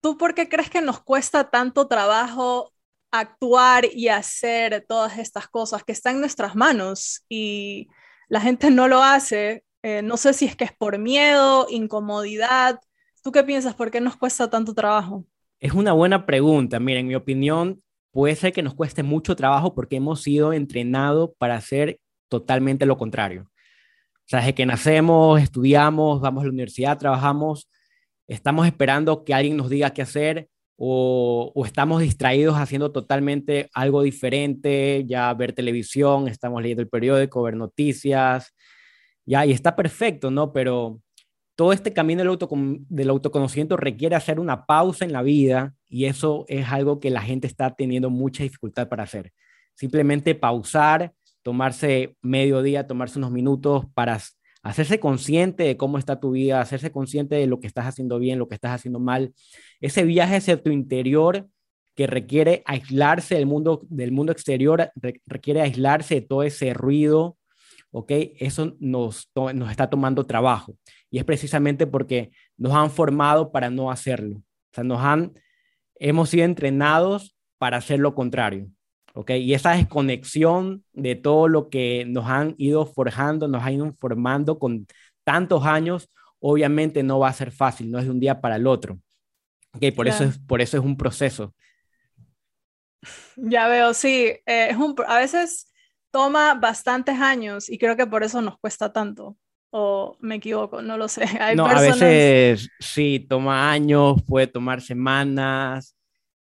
¿tú 0.00 0.18
por 0.18 0.34
qué 0.34 0.48
crees 0.48 0.70
que 0.70 0.80
nos 0.80 1.00
cuesta 1.02 1.50
tanto 1.50 1.88
trabajo 1.88 2.72
actuar 3.12 3.84
y 3.92 4.08
hacer 4.08 4.84
todas 4.88 5.18
estas 5.18 5.46
cosas 5.46 5.84
que 5.84 5.92
están 5.92 6.14
en 6.16 6.20
nuestras 6.20 6.56
manos 6.56 7.24
y 7.28 7.88
la 8.28 8.40
gente 8.40 8.70
no 8.70 8.88
lo 8.88 9.02
hace. 9.02 9.64
Eh, 9.82 10.00
no 10.02 10.16
sé 10.16 10.32
si 10.32 10.46
es 10.46 10.56
que 10.56 10.64
es 10.64 10.72
por 10.72 10.98
miedo, 10.98 11.66
incomodidad. 11.68 12.80
¿Tú 13.22 13.30
qué 13.30 13.44
piensas? 13.44 13.74
¿Por 13.74 13.90
qué 13.90 14.00
nos 14.00 14.16
cuesta 14.16 14.48
tanto 14.48 14.74
trabajo? 14.74 15.26
Es 15.60 15.74
una 15.74 15.92
buena 15.92 16.24
pregunta. 16.24 16.80
Mira, 16.80 17.00
en 17.00 17.08
mi 17.08 17.14
opinión, 17.14 17.82
puede 18.12 18.36
ser 18.36 18.52
que 18.52 18.62
nos 18.62 18.74
cueste 18.74 19.02
mucho 19.02 19.34
trabajo 19.34 19.74
porque 19.74 19.96
hemos 19.96 20.22
sido 20.22 20.52
entrenados 20.52 21.30
para 21.38 21.56
hacer 21.56 21.98
totalmente 22.28 22.86
lo 22.86 22.96
contrario. 22.96 23.50
O 23.52 24.24
sea, 24.26 24.40
desde 24.40 24.54
que 24.54 24.66
nacemos, 24.66 25.40
estudiamos, 25.40 26.20
vamos 26.20 26.42
a 26.42 26.44
la 26.44 26.52
universidad, 26.52 26.98
trabajamos, 26.98 27.68
estamos 28.28 28.66
esperando 28.66 29.24
que 29.24 29.34
alguien 29.34 29.56
nos 29.56 29.68
diga 29.68 29.90
qué 29.90 30.02
hacer 30.02 30.48
o, 30.76 31.52
estamos 31.66 32.02
distraídos 32.02 32.56
haciendo 32.56 32.92
totalmente 32.92 33.68
algo 33.74 34.02
diferente, 34.02 35.04
ya 35.06 35.32
ver 35.34 35.52
televisión, 35.52 36.28
estamos 36.28 36.62
leyendo 36.62 36.82
el 36.82 36.88
periódico, 36.88 37.42
ver 37.42 37.56
noticias, 37.56 38.54
ya, 39.24 39.46
y 39.46 39.52
está 39.52 39.76
perfecto, 39.76 40.30
¿no? 40.30 40.52
Pero 40.52 41.00
todo 41.54 41.72
este 41.72 41.92
camino 41.92 42.22
del, 42.22 42.38
del 42.88 43.10
autoconocimiento 43.10 43.76
requiere 43.76 44.16
hacer 44.16 44.40
una 44.40 44.64
pausa 44.66 45.04
en 45.04 45.12
la 45.12 45.22
vida 45.22 45.74
y 45.88 46.06
eso 46.06 46.44
es 46.48 46.68
algo 46.68 47.00
que 47.00 47.10
la 47.10 47.22
gente 47.22 47.46
está 47.46 47.74
teniendo 47.74 48.10
mucha 48.10 48.42
dificultad 48.42 48.88
para 48.88 49.04
hacer. 49.04 49.32
Simplemente 49.74 50.34
pausar, 50.34 51.12
tomarse 51.42 52.16
medio 52.22 52.62
día, 52.62 52.86
tomarse 52.86 53.18
unos 53.18 53.30
minutos 53.30 53.84
para 53.94 54.18
hacerse 54.62 55.00
consciente 55.00 55.64
de 55.64 55.76
cómo 55.76 55.98
está 55.98 56.20
tu 56.20 56.32
vida, 56.32 56.60
hacerse 56.60 56.92
consciente 56.92 57.34
de 57.34 57.46
lo 57.46 57.60
que 57.60 57.66
estás 57.66 57.86
haciendo 57.86 58.18
bien, 58.18 58.38
lo 58.38 58.48
que 58.48 58.54
estás 58.54 58.72
haciendo 58.72 59.00
mal. 59.00 59.34
Ese 59.80 60.04
viaje 60.04 60.36
hacia 60.36 60.62
tu 60.62 60.70
interior 60.70 61.48
que 61.94 62.06
requiere 62.06 62.62
aislarse 62.64 63.34
del 63.34 63.46
mundo, 63.46 63.82
del 63.88 64.12
mundo 64.12 64.32
exterior, 64.32 64.90
requiere 65.26 65.60
aislarse 65.60 66.16
de 66.16 66.20
todo 66.22 66.42
ese 66.42 66.72
ruido, 66.72 67.36
¿ok? 67.92 68.10
Eso 68.38 68.74
nos, 68.80 69.30
nos 69.54 69.70
está 69.70 69.88
tomando 69.88 70.26
trabajo. 70.26 70.76
Y 71.10 71.18
es 71.18 71.24
precisamente 71.24 71.86
porque 71.86 72.30
nos 72.56 72.72
han 72.72 72.90
formado 72.90 73.52
para 73.52 73.70
no 73.70 73.90
hacerlo. 73.90 74.38
O 74.38 74.74
sea, 74.74 74.84
nos 74.84 75.00
han, 75.00 75.32
hemos 75.96 76.30
sido 76.30 76.44
entrenados 76.44 77.36
para 77.58 77.76
hacer 77.76 78.00
lo 78.00 78.14
contrario. 78.14 78.68
Y 79.28 79.52
esa 79.52 79.72
desconexión 79.72 80.84
de 80.92 81.14
todo 81.16 81.46
lo 81.46 81.68
que 81.68 82.06
nos 82.08 82.26
han 82.26 82.54
ido 82.56 82.86
forjando, 82.86 83.46
nos 83.46 83.62
han 83.62 83.74
ido 83.74 83.94
formando 84.00 84.58
con 84.58 84.86
tantos 85.22 85.66
años, 85.66 86.10
obviamente 86.40 87.02
no 87.02 87.18
va 87.18 87.28
a 87.28 87.34
ser 87.34 87.52
fácil, 87.52 87.90
no 87.90 87.98
es 87.98 88.06
de 88.06 88.10
un 88.10 88.20
día 88.20 88.40
para 88.40 88.56
el 88.56 88.66
otro. 88.66 88.98
Okay, 89.74 89.90
por, 89.90 90.08
eso 90.08 90.24
es, 90.24 90.38
por 90.38 90.60
eso 90.60 90.78
es 90.78 90.82
un 90.82 90.96
proceso. 90.96 91.54
Ya 93.36 93.68
veo, 93.68 93.92
sí. 93.94 94.26
Eh, 94.46 94.68
es 94.70 94.76
un, 94.76 94.94
a 95.06 95.18
veces 95.18 95.71
toma 96.12 96.54
bastantes 96.54 97.18
años 97.18 97.68
y 97.68 97.78
creo 97.78 97.96
que 97.96 98.06
por 98.06 98.22
eso 98.22 98.40
nos 98.40 98.58
cuesta 98.58 98.92
tanto. 98.92 99.36
O 99.70 100.16
me 100.20 100.36
equivoco, 100.36 100.82
no 100.82 100.98
lo 100.98 101.08
sé. 101.08 101.24
no, 101.56 101.66
a 101.66 101.80
veces 101.80 102.68
sí, 102.78 103.26
toma 103.28 103.72
años, 103.72 104.22
puede 104.26 104.46
tomar 104.46 104.82
semanas, 104.82 105.96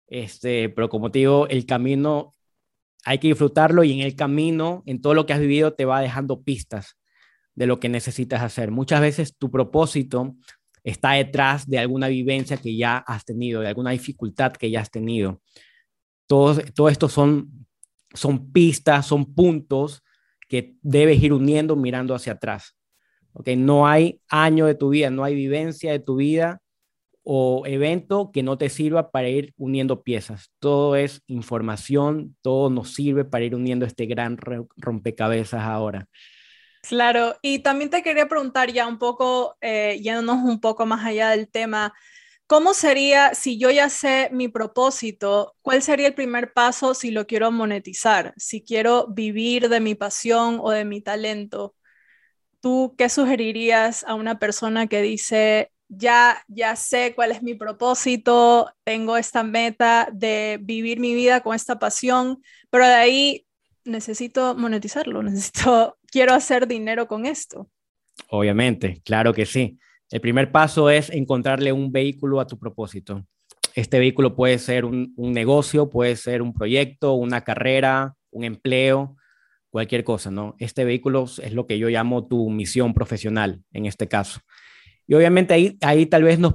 este, 0.07 0.69
pero 0.69 0.89
como 0.89 1.11
te 1.11 1.19
digo, 1.19 1.49
el 1.49 1.67
camino 1.67 2.35
hay 3.05 3.19
que 3.19 3.29
disfrutarlo 3.29 3.85
y 3.85 3.93
en 3.93 4.01
el 4.01 4.17
camino, 4.17 4.83
en 4.87 5.01
todo 5.01 5.15
lo 5.15 5.27
que 5.27 5.33
has 5.33 5.41
vivido, 5.41 5.75
te 5.75 5.85
va 5.85 6.01
dejando 6.01 6.43
pistas 6.43 6.97
de 7.55 7.67
lo 7.67 7.81
que 7.81 7.89
necesitas 7.89 8.43
hacer. 8.43 8.71
Muchas 8.71 9.01
veces 9.01 9.37
tu 9.37 9.51
propósito 9.51 10.37
está 10.85 11.13
detrás 11.13 11.69
de 11.69 11.79
alguna 11.79 12.09
vivencia 12.09 12.57
que 12.57 12.77
ya 12.77 12.99
has 12.99 13.25
tenido, 13.25 13.61
de 13.61 13.69
alguna 13.69 13.91
dificultad 13.91 14.53
que 14.53 14.71
ya 14.71 14.81
has 14.81 14.91
tenido. 14.91 15.41
Todo, 16.29 16.61
todo 16.75 16.89
esto 16.89 17.09
son, 17.09 17.66
son 18.17 18.53
pistas, 18.53 19.07
son 19.07 19.35
puntos 19.35 20.03
que 20.49 20.77
debes 20.83 21.23
ir 21.23 21.33
uniendo 21.33 21.77
mirando 21.77 22.15
hacia 22.15 22.35
atrás. 22.35 22.77
¿okay? 23.33 23.57
No 23.57 23.87
hay 23.87 24.21
año 24.29 24.67
de 24.67 24.75
tu 24.75 24.91
vida, 24.91 25.11
no 25.11 25.25
hay 25.25 25.35
vivencia 25.35 25.93
de 25.93 26.01
tu 26.01 26.17
vida 26.17 26.61
o 27.29 27.65
evento 27.67 28.31
que 28.33 28.45
no 28.45 28.57
te 28.57 28.69
sirva 28.69 29.11
para 29.11 29.29
ir 29.29 29.53
uniendo 29.57 30.03
piezas. 30.05 30.53
Todo 30.61 30.95
es 30.95 31.23
información, 31.27 32.37
todo 32.41 32.71
nos 32.71 32.95
sirve 32.95 33.25
para 33.25 33.45
ir 33.45 33.55
uniendo 33.57 33.85
este 33.85 34.07
gran 34.07 34.39
rompecabezas 34.77 35.63
ahora. 35.63 36.07
Claro, 36.89 37.35
y 37.43 37.59
también 37.59 37.91
te 37.91 38.05
quería 38.05 38.29
preguntar 38.29 38.71
ya 38.73 38.87
un 38.87 38.99
poco, 38.99 39.57
eh, 39.61 39.99
yéndonos 40.01 40.45
un 40.45 40.61
poco 40.61 40.87
más 40.87 41.05
allá 41.05 41.31
del 41.31 41.49
tema, 41.49 41.93
¿cómo 42.47 42.75
sería 42.75 43.35
si 43.35 43.59
yo 43.59 43.71
ya 43.71 43.89
sé 43.89 44.29
mi 44.33 44.49
propósito? 44.49 45.55
¿Cuál 45.63 45.83
sería 45.83 46.09
el 46.09 46.15
primer 46.15 46.53
paso 46.53 46.95
si 46.95 47.11
lo 47.11 47.27
quiero 47.27 47.51
monetizar? 47.51 48.35
Si 48.37 48.63
quiero 48.63 49.09
vivir 49.09 49.69
de 49.69 49.81
mi 49.81 49.95
pasión 49.95 50.59
o 50.63 50.71
de 50.71 50.85
mi 50.85 51.01
talento. 51.01 51.75
¿Tú 52.61 52.95
qué 52.99 53.09
sugerirías 53.09 54.05
a 54.05 54.15
una 54.15 54.39
persona 54.39 54.87
que 54.87 55.03
dice, 55.03 55.71
ya, 55.89 56.43
ya 56.49 56.77
sé 56.77 57.15
cuál 57.15 57.31
es 57.33 57.43
mi 57.43 57.55
propósito, 57.55 58.73
tengo 58.85 59.17
esta 59.17 59.43
meta 59.43 60.09
de 60.13 60.59
vivir 60.61 60.99
mi 61.01 61.15
vida 61.15 61.43
con 61.43 61.55
esta 61.55 61.79
pasión, 61.79 62.43
pero 62.71 62.87
de 62.87 62.95
ahí 62.95 63.47
necesito 63.85 64.55
monetizarlo, 64.55 65.23
necesito, 65.25 65.99
quiero 66.11 66.35
hacer 66.35 66.67
dinero 66.67 67.07
con 67.07 67.27
esto. 67.27 67.71
Obviamente, 68.29 69.01
claro 69.05 69.33
que 69.33 69.47
sí. 69.47 69.79
El 70.11 70.21
primer 70.21 70.53
paso 70.53 70.89
es 70.89 71.11
encontrarle 71.11 71.73
un 71.73 71.91
vehículo 71.91 72.41
a 72.41 72.47
tu 72.47 72.59
propósito. 72.59 73.27
Este 73.75 73.99
vehículo 73.99 74.37
puede 74.37 74.59
ser 74.59 74.85
un, 74.85 75.13
negocio, 75.17 75.91
puede 75.91 76.17
ser 76.17 76.43
un 76.43 76.55
proyecto, 76.55 77.15
una 77.15 77.43
carrera, 77.43 78.15
un 78.31 78.45
empleo, 78.45 79.17
cualquier 79.69 80.05
cosa, 80.05 80.31
¿no? 80.31 80.55
Este 80.59 80.85
vehículo 80.85 81.25
es 81.25 81.53
lo 81.53 81.67
que 81.67 81.79
yo 81.79 81.89
llamo 81.89 82.27
tu 82.27 82.49
misión 82.49 82.95
profesional 82.95 83.63
en 83.73 83.87
este 83.87 84.09
caso. 84.09 84.41
Y 85.09 85.15
obviamente 85.15 85.55
ahí, 85.55 85.77
ahí 85.83 86.07
tal 86.07 86.23
vez 86.23 86.39
nos 86.39 86.55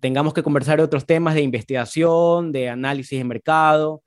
tengamos 0.00 0.34
que 0.34 0.42
conversar 0.42 0.78
de 0.78 0.84
otros 0.84 1.06
temas 1.06 1.34
de 1.34 1.42
investigación, 1.42 2.52
de 2.52 2.68
análisis 2.68 3.18
de 3.18 3.24
mercado, 3.24 4.02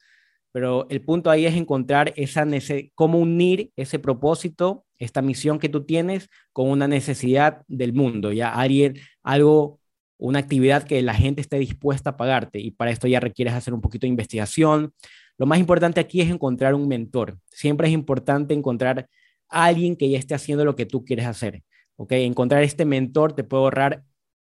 pero 0.51 0.87
el 0.89 1.01
punto 1.01 1.29
ahí 1.29 1.45
es 1.45 1.55
encontrar 1.55 2.13
esa 2.15 2.45
cómo 2.93 3.19
unir 3.19 3.71
ese 3.75 3.99
propósito, 3.99 4.84
esta 4.99 5.21
misión 5.21 5.59
que 5.59 5.69
tú 5.69 5.85
tienes 5.85 6.29
con 6.53 6.69
una 6.69 6.87
necesidad 6.87 7.63
del 7.67 7.93
mundo, 7.93 8.31
ya 8.31 8.53
alguien, 8.53 8.95
algo, 9.23 9.79
una 10.17 10.39
actividad 10.39 10.83
que 10.83 11.01
la 11.01 11.13
gente 11.13 11.41
esté 11.41 11.57
dispuesta 11.59 12.11
a 12.11 12.17
pagarte 12.17 12.59
y 12.59 12.71
para 12.71 12.91
esto 12.91 13.07
ya 13.07 13.19
requieres 13.19 13.53
hacer 13.53 13.73
un 13.73 13.81
poquito 13.81 14.05
de 14.05 14.09
investigación. 14.09 14.93
Lo 15.37 15.45
más 15.45 15.59
importante 15.59 15.99
aquí 15.99 16.21
es 16.21 16.29
encontrar 16.29 16.73
un 16.73 16.87
mentor. 16.87 17.37
Siempre 17.51 17.87
es 17.87 17.93
importante 17.93 18.53
encontrar 18.53 19.09
alguien 19.49 19.95
que 19.95 20.09
ya 20.09 20.17
esté 20.17 20.33
haciendo 20.33 20.63
lo 20.63 20.75
que 20.75 20.85
tú 20.85 21.03
quieres 21.03 21.25
hacer. 21.25 21.63
¿ok? 21.97 22.11
Encontrar 22.13 22.63
este 22.63 22.85
mentor 22.85 23.33
te 23.33 23.43
puede 23.43 23.63
ahorrar 23.63 24.03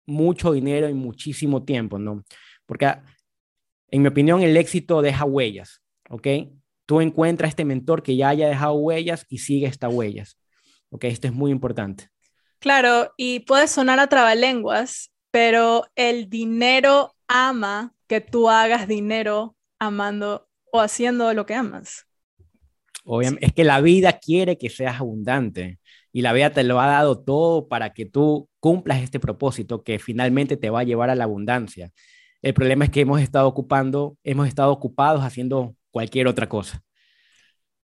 mucho 0.06 0.52
dinero 0.52 0.88
y 0.88 0.94
muchísimo 0.94 1.64
tiempo, 1.64 1.98
¿no? 1.98 2.24
Porque 2.66 2.92
en 3.88 4.02
mi 4.02 4.08
opinión 4.08 4.42
el 4.42 4.56
éxito 4.56 5.02
deja 5.02 5.24
huellas, 5.24 5.82
¿ok? 6.08 6.26
Tú 6.92 7.00
encuentras 7.00 7.48
este 7.48 7.64
mentor 7.64 8.02
que 8.02 8.16
ya 8.16 8.28
haya 8.28 8.48
dejado 8.48 8.74
huellas 8.74 9.24
y 9.30 9.38
sigue 9.38 9.66
estas 9.66 9.90
huellas, 9.90 10.36
¿ok? 10.90 11.04
Esto 11.04 11.26
es 11.26 11.32
muy 11.32 11.50
importante. 11.50 12.10
Claro, 12.58 13.14
y 13.16 13.40
puede 13.40 13.66
sonar 13.66 13.98
a 13.98 14.08
trabalenguas, 14.08 15.10
pero 15.30 15.86
el 15.94 16.28
dinero 16.28 17.14
ama 17.28 17.94
que 18.06 18.20
tú 18.20 18.50
hagas 18.50 18.86
dinero 18.88 19.56
amando 19.78 20.46
o 20.70 20.80
haciendo 20.80 21.32
lo 21.32 21.46
que 21.46 21.54
amas. 21.54 22.06
Obviamente, 23.06 23.46
es 23.46 23.54
que 23.54 23.64
la 23.64 23.80
vida 23.80 24.18
quiere 24.18 24.58
que 24.58 24.68
seas 24.68 25.00
abundante 25.00 25.78
y 26.12 26.20
la 26.20 26.34
vida 26.34 26.50
te 26.50 26.62
lo 26.62 26.78
ha 26.78 26.88
dado 26.88 27.24
todo 27.24 27.68
para 27.68 27.94
que 27.94 28.04
tú 28.04 28.50
cumplas 28.60 29.00
este 29.00 29.18
propósito 29.18 29.82
que 29.82 29.98
finalmente 29.98 30.58
te 30.58 30.68
va 30.68 30.80
a 30.80 30.84
llevar 30.84 31.08
a 31.08 31.14
la 31.14 31.24
abundancia. 31.24 31.90
El 32.42 32.52
problema 32.52 32.84
es 32.84 32.90
que 32.90 33.00
hemos 33.00 33.22
estado 33.22 33.48
ocupando, 33.48 34.18
hemos 34.24 34.46
estado 34.46 34.70
ocupados 34.72 35.22
haciendo 35.22 35.74
cualquier 35.92 36.28
otra 36.28 36.48
cosa. 36.48 36.82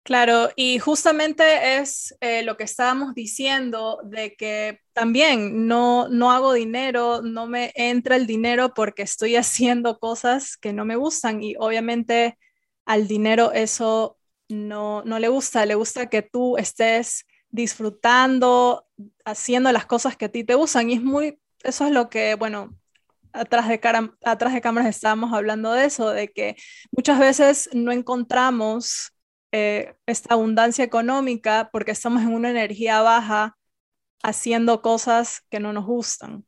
Claro, 0.04 0.50
y 0.56 0.80
justamente 0.80 1.78
es 1.78 2.16
eh, 2.22 2.42
lo 2.42 2.58
que 2.58 2.64
estábamos 2.64 3.14
diciendo 3.14 4.00
de 4.04 4.36
que 4.36 4.80
también 4.94 5.68
no, 5.68 6.10
no 6.10 6.32
hago 6.32 6.54
dinero, 6.54 7.22
no 7.22 7.46
me 7.46 7.72
entra 7.76 8.16
el 8.16 8.26
dinero 8.26 8.74
porque 8.74 9.04
estoy 9.04 9.36
haciendo 9.36 10.00
cosas 10.00 10.58
que 10.58 10.74
no 10.74 10.86
me 10.86 10.96
gustan 10.96 11.44
y 11.44 11.56
obviamente 11.60 12.38
al 12.86 13.08
dinero 13.08 13.52
eso 13.54 14.18
no, 14.50 15.04
no 15.04 15.20
le 15.20 15.28
gusta, 15.30 15.66
le 15.68 15.76
gusta 15.76 16.10
que 16.10 16.24
tú 16.24 16.58
estés 16.58 17.26
disfrutando, 17.50 18.88
haciendo 19.24 19.72
las 19.72 19.86
cosas 19.86 20.18
que 20.18 20.26
a 20.26 20.30
ti 20.30 20.44
te 20.44 20.56
gustan. 20.56 20.90
Y 20.90 20.94
es 20.96 21.04
muy, 21.04 21.40
eso 21.64 21.86
es 21.86 21.92
lo 21.92 22.10
que, 22.10 22.36
bueno, 22.36 22.76
atrás 23.34 23.68
de, 23.68 23.80
cara, 23.80 24.14
atrás 24.24 24.54
de 24.54 24.62
cámaras 24.62 24.90
estábamos 24.90 25.34
hablando 25.34 25.74
de 25.74 25.86
eso, 25.86 26.10
de 26.10 26.30
que 26.30 26.56
muchas 26.92 27.20
veces 27.20 27.70
no 27.74 27.92
encontramos 27.92 29.14
eh, 29.52 29.96
esta 30.06 30.34
abundancia 30.34 30.84
económica 30.84 31.70
porque 31.72 31.92
estamos 31.92 32.22
en 32.22 32.34
una 32.34 32.50
energía 32.50 33.02
baja 33.02 33.58
haciendo 34.24 34.82
cosas 34.82 35.42
que 35.50 35.60
no 35.60 35.74
nos 35.74 35.86
gustan. 35.86 36.46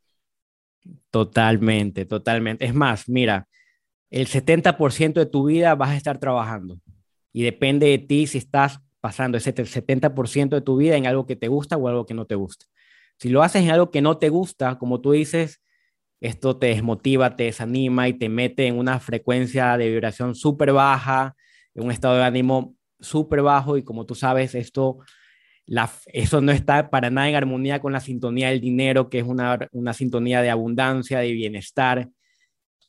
Totalmente, 1.10 2.06
totalmente. 2.06 2.66
Es 2.66 2.74
más, 2.74 3.10
mira, 3.10 3.48
el 4.10 4.28
70% 4.28 5.20
de 5.20 5.26
tu 5.26 5.46
vida 5.46 5.76
vas 5.76 5.90
a 5.90 5.98
estar 5.98 6.18
trabajando 6.20 6.80
y 7.32 7.44
depende 7.44 7.88
de 7.88 7.98
ti 7.98 8.28
si 8.28 8.38
estás 8.38 8.80
pasando 9.02 9.38
ese 9.38 9.54
70% 9.54 10.56
de 10.56 10.62
tu 10.62 10.78
vida 10.78 10.96
en 10.96 11.08
algo 11.08 11.26
que 11.26 11.36
te 11.36 11.48
gusta 11.48 11.78
o 11.78 11.88
algo 11.88 12.06
que 12.06 12.14
no 12.14 12.26
te 12.26 12.36
gusta. 12.36 12.66
Si 13.18 13.30
lo 13.30 13.44
haces 13.44 13.64
en 13.64 13.72
algo 13.72 13.92
que 13.92 14.02
no 14.02 14.18
te 14.18 14.30
gusta, 14.30 14.78
como 14.78 15.02
tú 15.02 15.12
dices, 15.12 15.62
esto 16.24 16.58
te 16.58 16.68
desmotiva, 16.68 17.36
te 17.36 17.44
desanima 17.44 18.08
y 18.08 18.14
te 18.14 18.30
mete 18.30 18.66
en 18.66 18.78
una 18.78 18.98
frecuencia 19.02 19.78
de 19.78 19.90
vibración 19.90 20.36
súper 20.36 20.72
baja, 20.72 21.36
en 21.76 21.84
un 21.84 21.92
estado 21.92 22.16
de 22.16 22.24
ánimo 22.24 22.76
súper 23.02 23.42
bajo 23.42 23.78
y 23.78 23.84
como 23.84 24.06
tú 24.06 24.16
sabes, 24.16 24.56
esto, 24.56 25.00
la, 25.66 25.92
eso 26.06 26.40
no 26.40 26.54
está 26.54 26.90
para 26.90 27.10
nada 27.10 27.28
en 27.28 27.36
armonía 27.36 27.82
con 27.82 27.92
la 27.92 28.00
sintonía 28.00 28.50
del 28.50 28.62
dinero, 28.62 29.10
que 29.10 29.20
es 29.20 29.26
una, 29.26 29.68
una 29.74 29.94
sintonía 29.94 30.42
de 30.42 30.50
abundancia, 30.50 31.20
de 31.20 31.34
bienestar. 31.34 32.08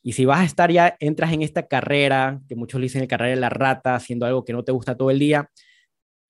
Y 0.01 0.13
si 0.13 0.23
vas 0.23 0.39
a 0.39 0.45
estar 0.45 0.71
ya, 0.71 0.95
entras 1.01 1.33
en 1.33 1.41
esta 1.41 1.67
carrera, 1.67 2.39
que 2.47 2.55
muchos 2.55 2.79
dicen 2.79 3.01
el 3.01 3.09
carrera 3.09 3.31
de 3.31 3.41
la 3.41 3.49
rata, 3.49 3.95
haciendo 3.95 4.25
algo 4.25 4.45
que 4.45 4.53
no 4.53 4.63
te 4.63 4.71
gusta 4.71 4.95
todo 4.95 5.11
el 5.11 5.19
día, 5.19 5.49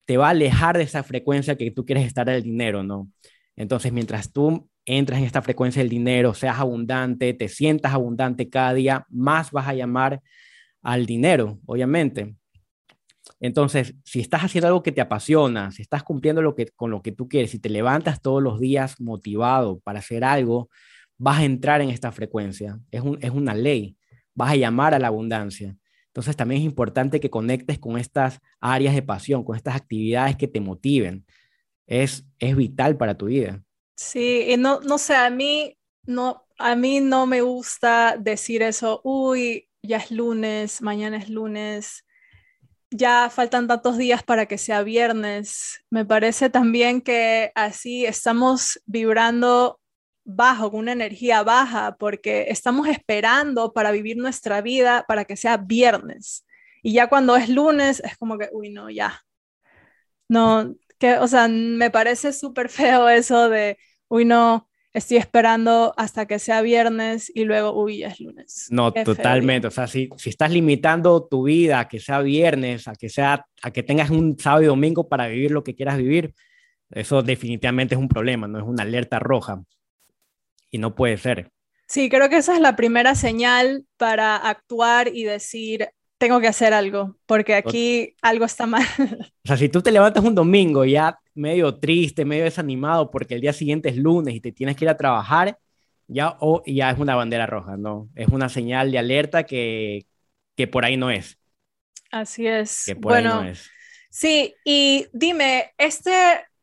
te 0.06 0.16
va 0.16 0.26
a 0.26 0.30
alejar 0.30 0.76
de 0.76 0.82
esa 0.82 1.04
frecuencia 1.04 1.56
que 1.56 1.70
tú 1.70 1.84
quieres 1.84 2.04
estar 2.04 2.26
del 2.26 2.42
dinero, 2.42 2.82
¿no? 2.82 3.08
Entonces, 3.54 3.92
mientras 3.92 4.32
tú 4.32 4.68
entras 4.86 5.18
en 5.18 5.26
esta 5.26 5.42
frecuencia 5.42 5.82
del 5.82 5.90
dinero, 5.90 6.32
seas 6.32 6.58
abundante, 6.58 7.34
te 7.34 7.48
sientas 7.48 7.92
abundante 7.92 8.48
cada 8.48 8.72
día, 8.72 9.04
más 9.10 9.50
vas 9.50 9.68
a 9.68 9.74
llamar 9.74 10.22
al 10.82 11.04
dinero, 11.04 11.58
obviamente. 11.66 12.36
Entonces, 13.40 13.94
si 14.04 14.20
estás 14.20 14.42
haciendo 14.44 14.68
algo 14.68 14.82
que 14.82 14.92
te 14.92 15.00
apasiona, 15.00 15.72
si 15.72 15.82
estás 15.82 16.04
cumpliendo 16.04 16.40
lo 16.40 16.54
que, 16.54 16.68
con 16.68 16.90
lo 16.90 17.02
que 17.02 17.12
tú 17.12 17.28
quieres, 17.28 17.50
si 17.50 17.58
te 17.58 17.68
levantas 17.68 18.22
todos 18.22 18.42
los 18.42 18.60
días 18.60 19.00
motivado 19.00 19.80
para 19.80 19.98
hacer 19.98 20.24
algo, 20.24 20.70
vas 21.18 21.40
a 21.40 21.44
entrar 21.44 21.80
en 21.80 21.90
esta 21.90 22.12
frecuencia. 22.12 22.78
Es, 22.90 23.02
un, 23.02 23.18
es 23.20 23.30
una 23.30 23.54
ley. 23.54 23.96
Vas 24.34 24.52
a 24.52 24.56
llamar 24.56 24.94
a 24.94 24.98
la 24.98 25.08
abundancia. 25.08 25.76
Entonces 26.06 26.36
también 26.36 26.62
es 26.62 26.64
importante 26.64 27.20
que 27.20 27.28
conectes 27.28 27.78
con 27.78 27.98
estas 27.98 28.40
áreas 28.60 28.94
de 28.94 29.02
pasión, 29.02 29.44
con 29.44 29.56
estas 29.56 29.76
actividades 29.76 30.36
que 30.36 30.48
te 30.48 30.60
motiven. 30.60 31.26
Es, 31.86 32.26
es 32.38 32.56
vital 32.56 32.96
para 32.96 33.16
tu 33.16 33.26
vida. 33.26 33.62
Sí, 33.96 34.44
y 34.52 34.56
no, 34.56 34.80
no 34.80 34.98
sé, 34.98 35.14
a 35.16 35.30
mí 35.30 35.76
no, 36.04 36.46
a 36.58 36.76
mí 36.76 37.00
no 37.00 37.26
me 37.26 37.40
gusta 37.40 38.16
decir 38.18 38.62
eso, 38.62 39.00
uy, 39.04 39.68
ya 39.82 39.96
es 39.98 40.10
lunes, 40.10 40.82
mañana 40.82 41.16
es 41.16 41.30
lunes, 41.30 42.04
ya 42.90 43.30
faltan 43.30 43.68
tantos 43.68 43.98
días 43.98 44.22
para 44.24 44.46
que 44.46 44.58
sea 44.58 44.82
viernes. 44.82 45.84
Me 45.90 46.04
parece 46.06 46.50
también 46.50 47.02
que 47.02 47.52
así 47.54 48.06
estamos 48.06 48.80
vibrando 48.86 49.80
bajo, 50.24 50.70
con 50.72 50.80
una 50.82 50.92
energía 50.92 51.42
baja, 51.44 51.96
porque 51.98 52.46
estamos 52.50 52.88
esperando 52.88 53.72
para 53.74 53.92
vivir 53.92 54.16
nuestra 54.18 54.62
vida 54.62 55.04
para 55.08 55.24
que 55.26 55.36
sea 55.36 55.58
viernes. 55.58 56.46
Y 56.82 56.94
ya 56.94 57.08
cuando 57.08 57.36
es 57.36 57.48
lunes, 57.50 58.00
es 58.04 58.16
como 58.18 58.38
que, 58.38 58.48
uy, 58.52 58.70
no, 58.70 58.90
ya. 58.90 59.22
No, 60.28 60.74
que, 60.98 61.18
o 61.18 61.28
sea, 61.28 61.48
me 61.48 61.90
parece 61.90 62.32
súper 62.32 62.68
feo 62.68 63.08
eso 63.08 63.48
de, 63.48 63.78
uy, 64.08 64.24
no, 64.24 64.68
estoy 64.92 65.18
esperando 65.18 65.92
hasta 65.96 66.26
que 66.26 66.38
sea 66.38 66.62
viernes 66.62 67.30
y 67.34 67.44
luego, 67.44 67.72
uy, 67.72 67.98
ya 67.98 68.08
es 68.08 68.20
lunes. 68.20 68.66
No, 68.70 68.92
totalmente. 68.92 69.68
O 69.68 69.70
sea, 69.70 69.86
si, 69.86 70.08
si 70.16 70.30
estás 70.30 70.50
limitando 70.50 71.26
tu 71.26 71.44
vida 71.44 71.80
a 71.80 71.88
que 71.88 72.00
sea 72.00 72.20
viernes, 72.20 72.88
a 72.88 72.94
que, 72.94 73.08
sea, 73.08 73.46
a 73.62 73.70
que 73.70 73.82
tengas 73.82 74.10
un 74.10 74.38
sábado 74.38 74.62
y 74.62 74.66
domingo 74.66 75.08
para 75.08 75.28
vivir 75.28 75.50
lo 75.50 75.62
que 75.62 75.74
quieras 75.74 75.98
vivir, 75.98 76.34
eso 76.90 77.22
definitivamente 77.22 77.94
es 77.94 78.00
un 78.00 78.08
problema, 78.08 78.48
no 78.48 78.58
es 78.58 78.64
una 78.64 78.84
alerta 78.84 79.18
roja. 79.18 79.62
Y 80.70 80.78
no 80.78 80.94
puede 80.94 81.18
ser. 81.18 81.50
Sí, 81.86 82.08
creo 82.08 82.28
que 82.28 82.38
esa 82.38 82.54
es 82.54 82.60
la 82.60 82.74
primera 82.74 83.14
señal 83.14 83.84
para 83.96 84.36
actuar 84.36 85.08
y 85.08 85.24
decir, 85.24 85.88
tengo 86.18 86.40
que 86.40 86.48
hacer 86.48 86.72
algo, 86.72 87.16
porque 87.26 87.54
aquí 87.54 88.14
algo 88.22 88.44
está 88.44 88.66
mal. 88.66 88.84
O 89.44 89.48
sea, 89.48 89.56
si 89.56 89.68
tú 89.68 89.80
te 89.80 89.92
levantas 89.92 90.24
un 90.24 90.34
domingo 90.34 90.84
ya 90.84 91.20
medio 91.34 91.78
triste, 91.78 92.24
medio 92.24 92.42
desanimado, 92.42 93.12
porque 93.12 93.34
el 93.34 93.40
día 93.40 93.52
siguiente 93.52 93.88
es 93.88 93.96
lunes 93.96 94.34
y 94.34 94.40
te 94.40 94.50
tienes 94.50 94.76
que 94.76 94.84
ir 94.86 94.88
a 94.88 94.96
trabajar, 94.96 95.56
ya, 96.08 96.36
o 96.40 96.64
ya 96.66 96.90
es 96.90 96.98
una 96.98 97.14
bandera 97.14 97.46
roja, 97.46 97.76
¿no? 97.76 98.08
Es 98.16 98.26
una 98.28 98.48
señal 98.48 98.90
de 98.90 98.98
alerta 98.98 99.44
que, 99.44 100.06
que 100.56 100.66
por 100.66 100.84
ahí 100.84 100.96
no 100.96 101.10
es. 101.10 101.38
Así 102.10 102.46
es. 102.46 102.84
Que 102.86 102.96
por 102.96 103.12
bueno, 103.12 103.34
ahí 103.34 103.44
no 103.44 103.50
es. 103.50 103.70
Sí, 104.10 104.54
y 104.64 105.06
dime, 105.12 105.74
este 105.78 106.10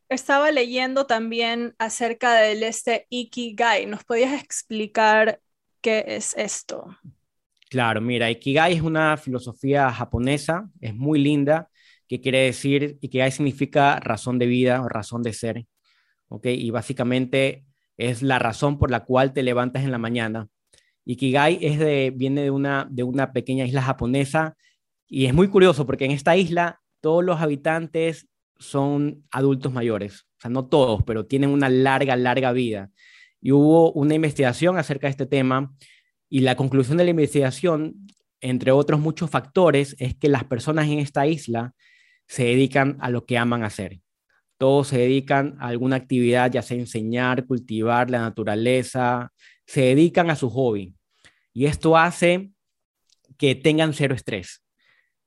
estaba 0.09 0.51
leyendo 0.51 1.05
también 1.05 1.75
acerca 1.77 2.33
del 2.33 2.63
este 2.63 3.07
Ikigai. 3.09 3.85
¿Nos 3.85 4.03
podías 4.03 4.41
explicar 4.41 5.39
qué 5.81 6.03
es 6.07 6.35
esto? 6.37 6.97
Claro, 7.73 8.01
mira, 8.01 8.29
Ikigai 8.29 8.73
es 8.75 8.83
una 8.83 9.17
filosofía 9.17 9.91
japonesa, 9.91 10.69
es 10.79 10.93
muy 10.93 11.17
linda, 11.19 11.71
que 12.07 12.21
quiere 12.21 12.41
decir, 12.41 12.99
Ikigai 13.01 13.31
significa 13.31 13.99
razón 13.99 14.37
de 14.37 14.45
vida 14.45 14.79
o 14.83 14.89
razón 14.89 15.23
de 15.23 15.33
ser, 15.33 15.65
¿ok? 16.27 16.45
Y 16.45 16.69
básicamente 16.69 17.65
es 17.97 18.21
la 18.21 18.37
razón 18.37 18.77
por 18.77 18.91
la 18.91 19.05
cual 19.05 19.33
te 19.33 19.41
levantas 19.41 19.83
en 19.83 19.89
la 19.89 19.97
mañana. 19.97 20.49
Ikigai 21.03 21.57
es 21.65 21.79
de, 21.79 22.13
viene 22.15 22.43
de 22.43 22.51
una, 22.51 22.87
de 22.91 23.01
una 23.01 23.33
pequeña 23.33 23.65
isla 23.65 23.81
japonesa 23.81 24.55
y 25.07 25.25
es 25.25 25.33
muy 25.33 25.47
curioso 25.47 25.87
porque 25.87 26.05
en 26.05 26.11
esta 26.11 26.37
isla 26.37 26.79
todos 27.01 27.23
los 27.23 27.41
habitantes 27.41 28.27
son 28.59 29.25
adultos 29.31 29.73
mayores, 29.73 30.27
o 30.37 30.41
sea, 30.41 30.51
no 30.51 30.67
todos, 30.67 31.01
pero 31.07 31.25
tienen 31.25 31.49
una 31.49 31.69
larga, 31.69 32.15
larga 32.17 32.51
vida. 32.51 32.91
Y 33.41 33.51
hubo 33.51 33.91
una 33.93 34.13
investigación 34.13 34.77
acerca 34.77 35.07
de 35.07 35.11
este 35.11 35.25
tema 35.25 35.73
y 36.33 36.39
la 36.39 36.55
conclusión 36.55 36.97
de 36.97 37.03
la 37.03 37.11
investigación, 37.11 38.07
entre 38.41 38.71
otros 38.71 38.99
muchos 38.99 39.29
factores, 39.29 39.95
es 39.99 40.15
que 40.15 40.29
las 40.29 40.43
personas 40.43 40.87
en 40.87 40.97
esta 40.97 41.27
isla 41.27 41.75
se 42.25 42.45
dedican 42.45 42.97
a 43.01 43.11
lo 43.11 43.27
que 43.27 43.37
aman 43.37 43.63
hacer. 43.63 43.99
Todos 44.57 44.87
se 44.87 44.97
dedican 44.97 45.55
a 45.59 45.67
alguna 45.67 45.95
actividad, 45.95 46.51
ya 46.51 46.63
sea 46.63 46.79
enseñar, 46.79 47.45
cultivar 47.45 48.09
la 48.09 48.17
naturaleza, 48.17 49.31
se 49.67 49.81
dedican 49.81 50.31
a 50.31 50.35
su 50.35 50.49
hobby. 50.49 50.95
Y 51.53 51.67
esto 51.67 51.95
hace 51.95 52.49
que 53.37 53.53
tengan 53.53 53.93
cero 53.93 54.15
estrés, 54.15 54.63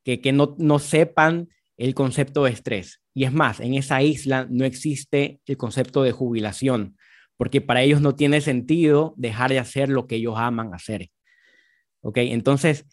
que, 0.02 0.20
que 0.20 0.32
no, 0.32 0.56
no 0.58 0.80
sepan 0.80 1.50
el 1.76 1.94
concepto 1.94 2.42
de 2.42 2.50
estrés. 2.50 3.00
Y 3.14 3.26
es 3.26 3.32
más, 3.32 3.60
en 3.60 3.74
esa 3.74 4.02
isla 4.02 4.48
no 4.50 4.64
existe 4.64 5.40
el 5.46 5.56
concepto 5.56 6.02
de 6.02 6.10
jubilación 6.10 6.95
porque 7.36 7.60
para 7.60 7.82
ellos 7.82 8.00
no 8.00 8.14
tiene 8.14 8.40
sentido 8.40 9.14
dejar 9.16 9.50
de 9.50 9.58
hacer 9.58 9.88
lo 9.88 10.06
que 10.06 10.16
ellos 10.16 10.34
aman 10.36 10.74
hacer. 10.74 11.10
¿Ok? 12.00 12.18
Entonces, 12.18 12.86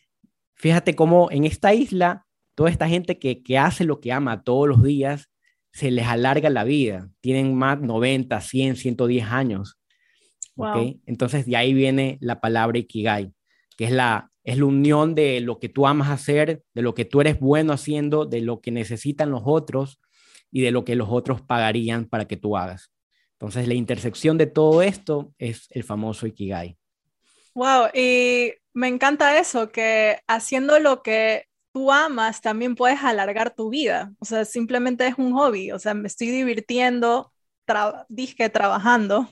fíjate 0.56 0.95
cómo 0.95 1.29
en 1.32 1.45
esta 1.45 1.73
isla, 1.73 2.25
toda 2.56 2.69
esta 2.69 2.88
gente 2.88 3.19
que, 3.19 3.58
hace 3.58 3.86
lo 3.86 3.99
que 3.99 4.12
ama 4.12 4.43
todos 4.43 4.67
los 4.67 4.84
días, 4.84 5.29
se 5.71 5.91
les 5.91 6.06
alarga 6.06 6.49
la 6.49 6.63
vida. 6.63 7.10
Tienen 7.21 7.56
más 7.56 7.79
90, 7.79 8.39
100, 8.39 8.75
110 8.75 9.25
años. 9.25 9.79
¿Ok? 10.56 10.97
Entonces, 11.06 11.45
de 11.45 11.56
ahí 11.56 11.73
viene 11.73 12.17
la 12.21 12.39
palabra 12.39 12.77
Ikigai, 12.77 13.34
que 13.75 13.86
es 13.86 13.91
la, 13.91 14.32
es 14.43 14.58
la 14.58 14.65
unión 14.65 15.15
de 15.15 15.39
lo 15.39 15.60
que 15.60 15.69
tú 15.69 15.88
amas 15.88 16.10
hacer, 16.10 16.63
de 16.75 16.82
lo 16.82 16.93
que 16.93 17.06
tú 17.06 17.21
eres 17.21 17.39
bueno 17.39 17.73
haciendo, 17.73 18.25
de 18.25 18.41
lo 18.41 18.62
que 18.62 18.71
necesitan 18.71 19.32
los 19.32 19.41
otros 19.45 19.99
y 20.51 20.62
de 20.62 20.69
lo 20.69 20.86
que 20.86 20.95
los 20.95 21.08
otros 21.10 21.41
pagarían 21.41 22.06
para 22.06 22.25
que 22.25 22.38
tú 22.38 22.56
hagas. 22.56 22.92
Entonces, 23.43 23.67
la 23.67 23.73
intersección 23.73 24.38
de 24.38 24.45
todo 24.45 24.82
esto 24.82 25.34
es 25.38 25.67
el 25.71 25.84
famoso 25.84 26.25
Ikigai. 26.25 26.77
Wow, 27.53 27.89
y 27.93 28.53
me 28.73 28.88
encanta 28.88 29.38
eso, 29.38 29.69
que 29.69 30.21
haciendo 30.27 30.79
lo 30.79 31.03
que 31.03 31.43
tú 31.73 31.91
amas 31.91 32.39
también 32.39 32.73
puedes 32.73 33.03
alargar 33.03 33.53
tu 33.53 33.69
vida. 33.69 34.13
O 34.19 34.23
sea, 34.23 34.45
simplemente 34.45 35.06
es 35.08 35.15
un 35.17 35.34
hobby. 35.34 35.73
O 35.73 35.79
sea, 35.79 35.93
me 35.93 36.08
estoy 36.08 36.29
divirtiendo, 36.29 37.34
dije 38.08 38.47
trabajando. 38.47 39.27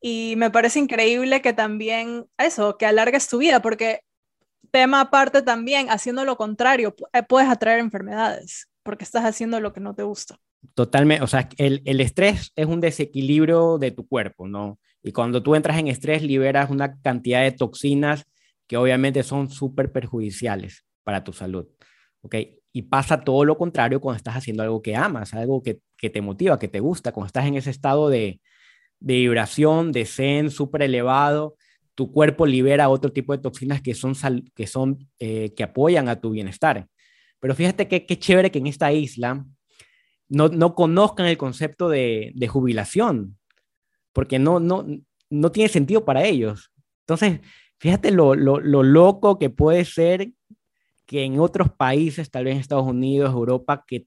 Y 0.00 0.34
me 0.36 0.50
parece 0.50 0.80
increíble 0.80 1.40
que 1.40 1.52
también 1.52 2.26
eso, 2.36 2.78
que 2.78 2.86
alargues 2.86 3.28
tu 3.28 3.38
vida, 3.38 3.62
porque 3.62 4.00
tema 4.72 5.02
aparte 5.02 5.42
también, 5.42 5.88
haciendo 5.88 6.24
lo 6.24 6.36
contrario, 6.36 6.96
eh, 7.12 7.22
puedes 7.22 7.48
atraer 7.48 7.78
enfermedades, 7.78 8.68
porque 8.82 9.04
estás 9.04 9.24
haciendo 9.24 9.60
lo 9.60 9.72
que 9.72 9.78
no 9.78 9.94
te 9.94 10.02
gusta. 10.02 10.40
Totalmente, 10.74 11.22
o 11.22 11.26
sea, 11.26 11.48
el, 11.56 11.82
el, 11.84 12.00
estrés 12.00 12.52
es 12.56 12.66
un 12.66 12.80
desequilibrio 12.80 13.78
de 13.78 13.92
tu 13.92 14.06
cuerpo, 14.08 14.48
¿no? 14.48 14.78
Y 15.02 15.12
cuando 15.12 15.42
tú 15.42 15.54
entras 15.54 15.78
en 15.78 15.88
estrés, 15.88 16.22
liberas 16.22 16.70
una 16.70 17.00
cantidad 17.00 17.42
de 17.42 17.52
toxinas 17.52 18.26
que 18.66 18.76
obviamente 18.76 19.22
son 19.22 19.50
súper 19.50 19.92
perjudiciales 19.92 20.84
para 21.04 21.22
tu 21.24 21.32
salud, 21.32 21.66
¿ok? 22.22 22.34
Y 22.72 22.82
pasa 22.82 23.20
todo 23.20 23.44
lo 23.44 23.56
contrario 23.56 24.00
cuando 24.00 24.16
estás 24.18 24.36
haciendo 24.36 24.62
algo 24.62 24.82
que 24.82 24.96
amas, 24.96 25.32
algo 25.32 25.62
que, 25.62 25.80
que 25.96 26.10
te 26.10 26.20
motiva, 26.20 26.58
que 26.58 26.68
te 26.68 26.80
gusta, 26.80 27.12
cuando 27.12 27.28
estás 27.28 27.46
en 27.46 27.54
ese 27.54 27.70
estado 27.70 28.08
de, 28.08 28.40
de 29.00 29.14
vibración, 29.14 29.92
de 29.92 30.04
zen 30.04 30.50
súper 30.50 30.82
elevado, 30.82 31.56
tu 31.94 32.12
cuerpo 32.12 32.46
libera 32.46 32.88
otro 32.88 33.12
tipo 33.12 33.32
de 33.32 33.42
toxinas 33.42 33.80
que 33.80 33.94
son, 33.94 34.14
que, 34.54 34.66
son 34.66 35.08
eh, 35.18 35.54
que 35.56 35.62
apoyan 35.62 36.08
a 36.08 36.20
tu 36.20 36.30
bienestar. 36.30 36.86
Pero 37.40 37.54
fíjate 37.54 37.88
qué 37.88 38.18
chévere 38.18 38.50
que 38.50 38.58
en 38.58 38.66
esta 38.66 38.92
isla 38.92 39.44
no, 40.28 40.74
conozcan 40.74 41.26
el 41.26 41.38
concepto 41.38 41.88
de, 41.88 42.32
jubilación, 42.50 43.38
porque 44.12 44.38
no, 44.38 44.60
no, 44.60 44.86
no 45.30 45.52
tiene 45.52 45.68
sentido 45.68 46.04
para 46.04 46.24
ellos. 46.24 46.70
Entonces, 47.00 47.40
fíjate 47.78 48.10
lo, 48.10 48.34
loco 48.34 49.38
que 49.38 49.50
puede 49.50 49.84
ser 49.84 50.32
que 51.06 51.24
en 51.24 51.40
otros 51.40 51.70
países, 51.72 52.30
tal 52.30 52.44
vez 52.44 52.54
en 52.54 52.60
Estados 52.60 52.86
Unidos, 52.86 53.32
Europa, 53.32 53.84
que, 53.86 54.06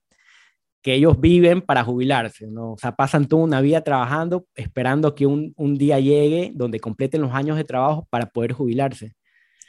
que 0.84 0.94
ellos 0.96 1.20
viven 1.20 1.62
para 1.62 1.84
jubilarse, 1.84 2.48
¿no? 2.48 2.74
O 2.74 2.78
sea, 2.78 2.96
pasan 2.96 3.28
toda 3.28 3.44
una 3.44 3.62
vida 3.62 3.82
trabajando, 3.84 4.46
esperando 4.56 5.16
que 5.16 5.26
un, 5.26 5.54
un 5.58 5.78
día 5.78 6.00
llegue 6.00 6.52
donde 6.54 6.80
completen 6.80 7.22
los 7.22 7.34
años 7.34 7.58
de 7.58 7.64
trabajo 7.64 8.08
para 8.12 8.28
poder 8.28 8.54
jubilarse. 8.54 9.16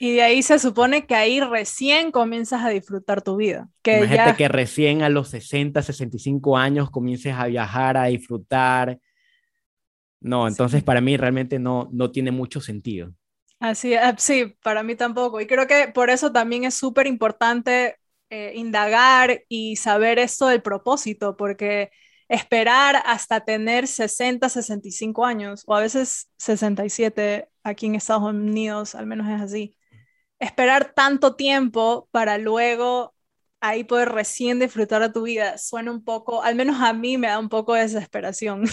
Y 0.04 0.14
de 0.14 0.22
ahí 0.22 0.42
se 0.42 0.58
supone 0.58 1.06
que 1.06 1.14
ahí 1.14 1.40
recién 1.40 2.10
comienzas 2.10 2.64
a 2.64 2.70
disfrutar 2.70 3.22
tu 3.22 3.36
vida. 3.36 3.68
Que 3.82 3.98
Imagínate 3.98 4.36
que 4.36 4.48
recién 4.48 5.02
a 5.02 5.08
los 5.08 5.28
60, 5.28 5.80
65 5.80 6.58
años 6.58 6.90
comiences 6.90 7.34
a 7.36 7.46
viajar, 7.46 7.96
a 7.96 8.06
disfrutar. 8.06 8.98
No, 10.20 10.48
entonces 10.48 10.82
para 10.82 11.00
mí 11.00 11.16
realmente 11.16 11.60
no, 11.60 11.88
no 11.92 12.10
tiene 12.10 12.32
mucho 12.32 12.60
sentido. 12.60 13.14
Así, 13.60 13.94
sí, 14.16 14.56
para 14.64 14.82
mí 14.82 14.96
tampoco. 14.96 15.40
Y 15.40 15.46
creo 15.46 15.68
que 15.68 15.86
por 15.94 16.10
eso 16.10 16.32
también 16.32 16.64
es 16.64 16.74
súper 16.74 17.06
importante 17.06 17.94
eh, 18.28 18.54
indagar 18.56 19.44
y 19.48 19.76
saber 19.76 20.18
esto 20.18 20.48
del 20.48 20.62
propósito, 20.62 21.36
porque 21.36 21.92
esperar 22.26 23.00
hasta 23.06 23.44
tener 23.44 23.86
60, 23.86 24.48
65 24.48 25.24
años, 25.24 25.62
o 25.68 25.76
a 25.76 25.80
veces 25.80 26.28
67 26.38 27.48
aquí 27.62 27.86
en 27.86 27.94
Estados 27.94 28.24
Unidos, 28.24 28.96
al 28.96 29.06
menos 29.06 29.28
es 29.28 29.40
así, 29.40 29.76
esperar 30.42 30.92
tanto 30.94 31.37
tiempo 31.37 32.09
para 32.11 32.37
luego 32.37 33.14
ahí 33.61 33.85
poder 33.85 34.09
recién 34.11 34.59
disfrutar 34.59 35.00
de 35.00 35.11
tu 35.11 35.22
vida 35.22 35.57
suena 35.57 35.92
un 35.92 36.05
poco, 36.05 36.42
al 36.42 36.57
menos 36.57 36.81
a 36.81 36.92
mí 36.92 37.16
me 37.16 37.28
da 37.28 37.38
un 37.38 37.48
poco 37.48 37.74
de 37.74 37.83
desesperación. 37.83 38.64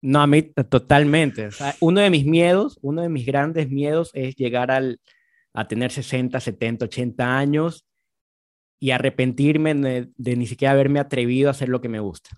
No, 0.00 0.20
a 0.20 0.28
mí 0.28 0.42
totalmente. 0.42 1.48
uno 1.80 2.00
de 2.00 2.10
mis 2.10 2.24
miedos, 2.24 2.78
uno 2.82 3.02
de 3.02 3.08
mis 3.08 3.26
grandes 3.26 3.68
miedos 3.68 4.12
es 4.14 4.36
llegar 4.36 4.70
al, 4.70 5.00
a 5.52 5.66
tener 5.66 5.90
60, 5.90 6.38
70, 6.38 6.84
80 6.84 7.36
años 7.36 7.84
y 8.78 8.92
arrepentirme 8.92 9.74
de, 9.74 10.08
de, 10.14 10.36
ni 10.36 10.46
siquiera 10.46 10.70
haberme 10.70 11.00
atrevido 11.00 11.48
a 11.48 11.50
hacer 11.50 11.68
lo 11.68 11.80
que 11.80 11.88
me 11.88 11.98
gusta. 11.98 12.30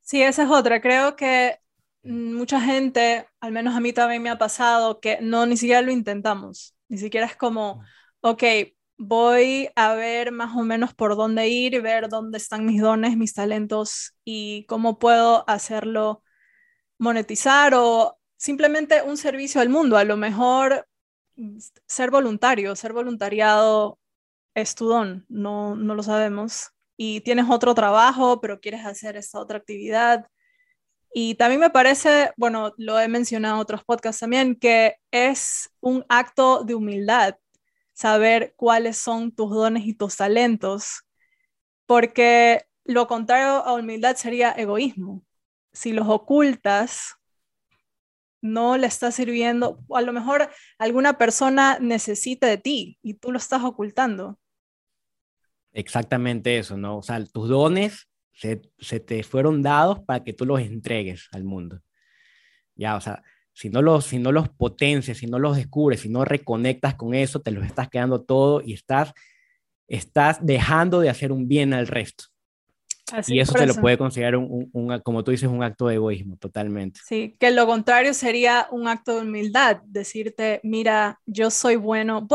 Sí, 0.00 0.20
esa 0.20 0.42
es 0.42 0.50
otra. 0.50 0.80
Creo 0.80 1.14
que 1.14 1.58
mucha 2.02 2.60
gente, 2.60 3.26
al 3.40 3.52
menos 3.52 3.76
a 3.76 3.80
mí 3.80 3.92
también 3.92 4.22
me 4.22 4.30
ha 4.30 4.38
pasado, 4.38 4.98
que 4.98 5.18
no 5.20 5.46
ni 5.46 5.56
siquiera 5.56 5.80
lo 5.80 5.92
intentamos. 5.92 6.73
Ni 6.88 6.98
siquiera 6.98 7.26
es 7.26 7.36
como, 7.36 7.82
ok, 8.20 8.42
voy 8.98 9.68
a 9.76 9.94
ver 9.94 10.32
más 10.32 10.56
o 10.56 10.62
menos 10.62 10.94
por 10.94 11.16
dónde 11.16 11.48
ir, 11.48 11.80
ver 11.82 12.08
dónde 12.08 12.38
están 12.38 12.64
mis 12.66 12.80
dones, 12.80 13.16
mis 13.16 13.34
talentos 13.34 14.14
y 14.24 14.64
cómo 14.66 14.98
puedo 14.98 15.48
hacerlo 15.48 16.22
monetizar 16.98 17.74
o 17.74 18.18
simplemente 18.36 19.02
un 19.02 19.16
servicio 19.16 19.60
al 19.60 19.68
mundo. 19.68 19.96
A 19.96 20.04
lo 20.04 20.16
mejor 20.16 20.86
ser 21.86 22.10
voluntario, 22.10 22.76
ser 22.76 22.92
voluntariado 22.92 23.98
es 24.54 24.74
tu 24.74 24.86
don, 24.88 25.26
no, 25.28 25.76
no 25.76 25.94
lo 25.94 26.02
sabemos. 26.02 26.70
Y 26.96 27.22
tienes 27.22 27.46
otro 27.50 27.74
trabajo, 27.74 28.40
pero 28.40 28.60
quieres 28.60 28.86
hacer 28.86 29.16
esta 29.16 29.40
otra 29.40 29.58
actividad. 29.58 30.26
Y 31.16 31.36
también 31.36 31.60
me 31.60 31.70
parece, 31.70 32.32
bueno, 32.36 32.74
lo 32.76 32.98
he 32.98 33.06
mencionado 33.06 33.54
en 33.54 33.60
otros 33.60 33.84
podcasts 33.84 34.18
también, 34.18 34.56
que 34.56 34.96
es 35.12 35.70
un 35.80 36.04
acto 36.08 36.64
de 36.64 36.74
humildad 36.74 37.36
saber 37.92 38.52
cuáles 38.56 38.96
son 38.98 39.30
tus 39.30 39.48
dones 39.50 39.86
y 39.86 39.94
tus 39.94 40.16
talentos, 40.16 41.04
porque 41.86 42.64
lo 42.82 43.06
contrario 43.06 43.64
a 43.64 43.74
humildad 43.74 44.16
sería 44.16 44.50
egoísmo. 44.50 45.24
Si 45.72 45.92
los 45.92 46.08
ocultas, 46.08 47.14
no 48.42 48.76
le 48.76 48.88
estás 48.88 49.14
sirviendo, 49.14 49.78
a 49.94 50.02
lo 50.02 50.12
mejor 50.12 50.50
alguna 50.78 51.16
persona 51.16 51.78
necesita 51.80 52.48
de 52.48 52.58
ti 52.58 52.98
y 53.02 53.14
tú 53.14 53.30
lo 53.30 53.38
estás 53.38 53.62
ocultando. 53.62 54.40
Exactamente 55.72 56.58
eso, 56.58 56.76
¿no? 56.76 56.98
O 56.98 57.02
sea, 57.02 57.24
tus 57.24 57.48
dones 57.48 58.08
se, 58.34 58.62
se 58.78 59.00
te 59.00 59.22
fueron 59.22 59.62
dados 59.62 60.00
para 60.00 60.22
que 60.22 60.32
tú 60.32 60.44
los 60.44 60.60
entregues 60.60 61.28
al 61.32 61.44
mundo. 61.44 61.80
Ya, 62.74 62.96
o 62.96 63.00
sea, 63.00 63.22
si 63.52 63.70
no, 63.70 63.82
los, 63.82 64.04
si 64.04 64.18
no 64.18 64.32
los 64.32 64.48
potencias, 64.48 65.18
si 65.18 65.26
no 65.26 65.38
los 65.38 65.56
descubres, 65.56 66.00
si 66.00 66.08
no 66.08 66.24
reconectas 66.24 66.94
con 66.94 67.14
eso, 67.14 67.40
te 67.40 67.52
los 67.52 67.64
estás 67.64 67.88
quedando 67.88 68.22
todo 68.22 68.60
y 68.64 68.72
estás, 68.72 69.12
estás 69.86 70.44
dejando 70.44 71.00
de 71.00 71.10
hacer 71.10 71.32
un 71.32 71.48
bien 71.48 71.72
al 71.72 71.86
resto 71.86 72.24
y 73.26 73.38
eso 73.38 73.52
se 73.52 73.66
lo 73.66 73.74
puede 73.74 73.98
considerar, 73.98 74.36
un, 74.36 74.70
un, 74.72 74.98
como 75.00 75.22
tú 75.22 75.30
dices, 75.30 75.48
un 75.48 75.62
acto 75.62 75.86
de 75.86 75.96
egoísmo, 75.96 76.36
totalmente. 76.36 77.00
Sí, 77.04 77.36
que 77.38 77.50
lo 77.50 77.66
contrario 77.66 78.14
sería 78.14 78.66
un 78.70 78.88
acto 78.88 79.16
de 79.16 79.22
humildad, 79.22 79.82
decirte, 79.84 80.60
mira, 80.62 81.20
yo 81.26 81.50
soy 81.50 81.76
bueno. 81.76 82.26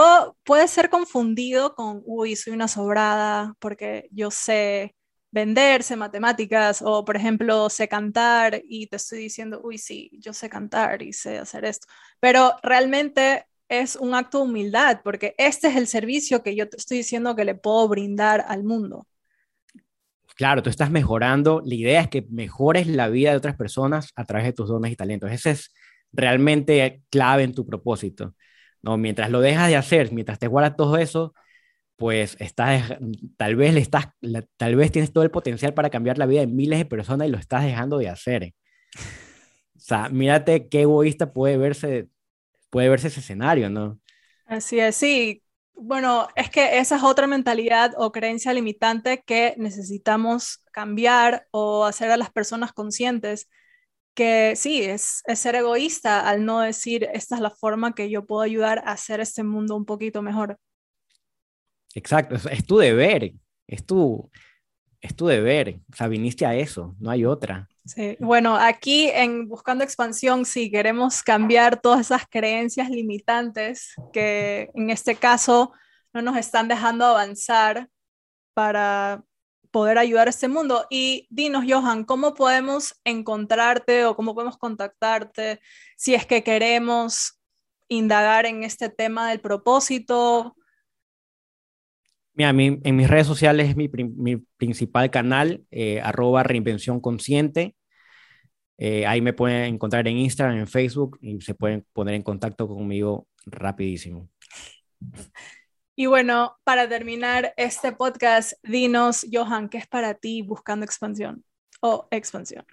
puede 0.43 0.67
ser 0.67 0.89
confundido 0.89 1.73
con, 1.73 2.01
uy, 2.05 2.35
soy 2.35 2.53
una 2.53 2.67
sobrada 2.67 3.55
porque 3.59 4.07
yo 4.11 4.29
sé 4.31 4.95
vender, 5.31 5.83
sé 5.83 5.95
matemáticas, 5.95 6.81
o 6.81 7.05
por 7.05 7.15
ejemplo, 7.15 7.69
sé 7.69 7.87
cantar 7.87 8.61
y 8.65 8.87
te 8.87 8.97
estoy 8.97 9.19
diciendo, 9.19 9.61
uy, 9.63 9.77
sí, 9.77 10.09
yo 10.21 10.33
sé 10.33 10.49
cantar 10.49 11.01
y 11.01 11.13
sé 11.13 11.39
hacer 11.39 11.65
esto. 11.65 11.87
Pero 12.19 12.55
realmente 12.63 13.45
es 13.67 13.95
un 13.95 14.15
acto 14.15 14.39
de 14.39 14.45
humildad 14.45 15.01
porque 15.03 15.35
este 15.37 15.67
es 15.67 15.75
el 15.75 15.87
servicio 15.87 16.43
que 16.43 16.55
yo 16.55 16.69
te 16.69 16.77
estoy 16.77 16.97
diciendo 16.97 17.35
que 17.35 17.45
le 17.45 17.55
puedo 17.55 17.87
brindar 17.87 18.45
al 18.47 18.63
mundo 18.63 19.05
claro, 20.39 20.63
tú 20.63 20.69
estás 20.69 20.89
mejorando, 20.89 21.61
la 21.65 21.75
idea 21.75 21.99
es 21.99 22.07
que 22.07 22.25
mejores 22.29 22.87
la 22.87 23.09
vida 23.09 23.31
de 23.31 23.35
otras 23.35 23.57
personas 23.57 24.13
a 24.15 24.23
través 24.23 24.45
de 24.45 24.53
tus 24.53 24.69
dones 24.69 24.89
y 24.89 24.95
talentos. 24.95 25.29
Ese 25.29 25.51
es 25.51 25.73
realmente 26.13 27.01
clave 27.09 27.43
en 27.43 27.53
tu 27.53 27.65
propósito. 27.65 28.35
¿no? 28.81 28.95
Mientras 28.97 29.31
lo 29.31 29.41
dejas 29.41 29.67
de 29.67 29.75
hacer, 29.75 30.13
mientras 30.13 30.39
te 30.39 30.47
guardas 30.47 30.77
todo 30.77 30.95
eso, 30.95 31.33
pues 31.99 32.37
estás, 32.39 32.97
tal 33.37 33.57
vez 33.57 33.73
le 33.73 33.81
estás, 33.81 34.07
tal 34.57 34.75
vez 34.77 34.91
tienes 34.91 35.11
todo 35.11 35.23
el 35.23 35.31
potencial 35.31 35.73
para 35.73 35.89
cambiar 35.89 36.17
la 36.17 36.25
vida 36.25 36.39
de 36.39 36.47
miles 36.47 36.79
de 36.79 36.85
personas 36.85 37.27
y 37.27 37.31
lo 37.31 37.37
estás 37.37 37.63
dejando 37.63 37.99
de 37.99 38.09
hacer. 38.09 38.53
O 39.75 39.81
sea, 39.81 40.09
mírate 40.09 40.67
qué 40.67 40.81
egoísta 40.81 41.31
puede 41.31 41.57
verse, 41.57 42.09
puede 42.69 42.89
verse 42.89 43.07
ese 43.07 43.21
escenario, 43.21 43.69
¿no? 43.69 43.97
Así 44.45 44.77
es, 44.77 44.97
sí, 44.97 45.41
bueno, 45.73 46.27
es 46.35 46.49
que 46.49 46.77
esa 46.79 46.97
es 46.97 47.03
otra 47.03 47.27
mentalidad 47.27 47.93
o 47.97 48.11
creencia 48.11 48.53
limitante 48.53 49.23
que 49.25 49.55
necesitamos 49.57 50.61
cambiar 50.73 51.47
o 51.51 51.85
hacer 51.85 52.11
a 52.11 52.17
las 52.17 52.29
personas 52.29 52.73
conscientes 52.73 53.49
que 54.13 54.57
sí, 54.57 54.83
es, 54.83 55.23
ser 55.33 55.55
egoísta 55.55 56.27
al 56.27 56.43
no 56.43 56.59
decir 56.59 57.07
esta 57.13 57.35
es 57.35 57.41
la 57.41 57.51
forma 57.51 57.95
que 57.95 58.09
yo 58.09 58.25
puedo 58.25 58.41
ayudar 58.41 58.79
a 58.79 58.91
hacer 58.91 59.21
este 59.21 59.43
mundo 59.43 59.77
un 59.77 59.85
poquito 59.85 60.21
mejor. 60.21 60.59
Exacto, 61.95 62.35
es, 62.49 62.65
tu 62.65 62.77
deber, 62.77 63.33
es 63.67 63.85
tu, 63.85 64.29
es 65.01 65.15
tu 65.15 65.27
deber, 65.27 65.79
o 65.91 65.95
sea, 65.95 66.07
viniste 66.07 66.45
a 66.45 66.55
eso, 66.55 66.95
no 66.99 67.09
hay 67.09 67.25
otra. 67.25 67.67
Sí, 67.85 68.15
bueno, 68.19 68.55
aquí 68.55 69.09
en 69.09 69.47
Buscando 69.47 69.83
Expansión, 69.83 70.45
sí 70.45 70.69
queremos 70.69 71.23
cambiar 71.23 71.81
todas 71.81 72.01
esas 72.01 72.27
creencias 72.29 72.89
limitantes 72.89 73.93
que 74.13 74.69
en 74.75 74.89
este 74.91 75.15
caso 75.15 75.73
no 76.13 76.21
nos 76.21 76.37
están 76.37 76.67
dejando 76.67 77.05
avanzar 77.05 77.89
para 78.53 79.23
poder 79.71 79.97
ayudar 79.97 80.27
a 80.27 80.31
este 80.31 80.47
mundo. 80.47 80.85
Y 80.89 81.27
dinos, 81.29 81.65
Johan, 81.67 82.03
¿cómo 82.03 82.33
podemos 82.33 82.99
encontrarte 83.03 84.05
o 84.05 84.15
cómo 84.15 84.33
podemos 84.33 84.57
contactarte 84.57 85.59
si 85.95 86.13
es 86.13 86.25
que 86.25 86.43
queremos 86.43 87.39
indagar 87.87 88.45
en 88.45 88.63
este 88.63 88.89
tema 88.89 89.29
del 89.29 89.39
propósito? 89.39 90.55
Mira, 92.33 92.51
en 92.51 92.95
mis 92.95 93.09
redes 93.09 93.27
sociales 93.27 93.69
es 93.69 93.75
mi, 93.75 93.89
principal 94.57 95.11
canal, 95.11 95.63
eh, 95.71 95.99
arroba 96.01 96.43
reinvención 96.43 97.01
consciente. 97.01 97.75
Eh, 98.77 99.05
ahí 99.05 99.19
me 99.19 99.33
pueden 99.33 99.75
encontrar 99.75 100.07
en 100.07 100.17
Instagram, 100.17 100.57
en 100.57 100.67
Facebook 100.67 101.17
y 101.21 101.41
se 101.41 101.53
pueden 101.53 101.85
poner 101.91 102.15
en 102.15 102.21
contacto 102.21 102.67
conmigo 102.67 103.27
rapidísimo. 103.45 104.29
Y 105.97 106.05
bueno, 106.05 106.55
para 106.63 106.87
terminar 106.87 107.53
este 107.57 107.91
podcast, 107.91 108.53
dinos, 108.63 109.25
Johan, 109.29 109.67
¿qué 109.67 109.79
es 109.79 109.87
para 109.87 110.13
ti 110.13 110.41
buscando 110.41 110.85
expansión 110.85 111.43
o 111.81 112.07
expansión? 112.09 112.65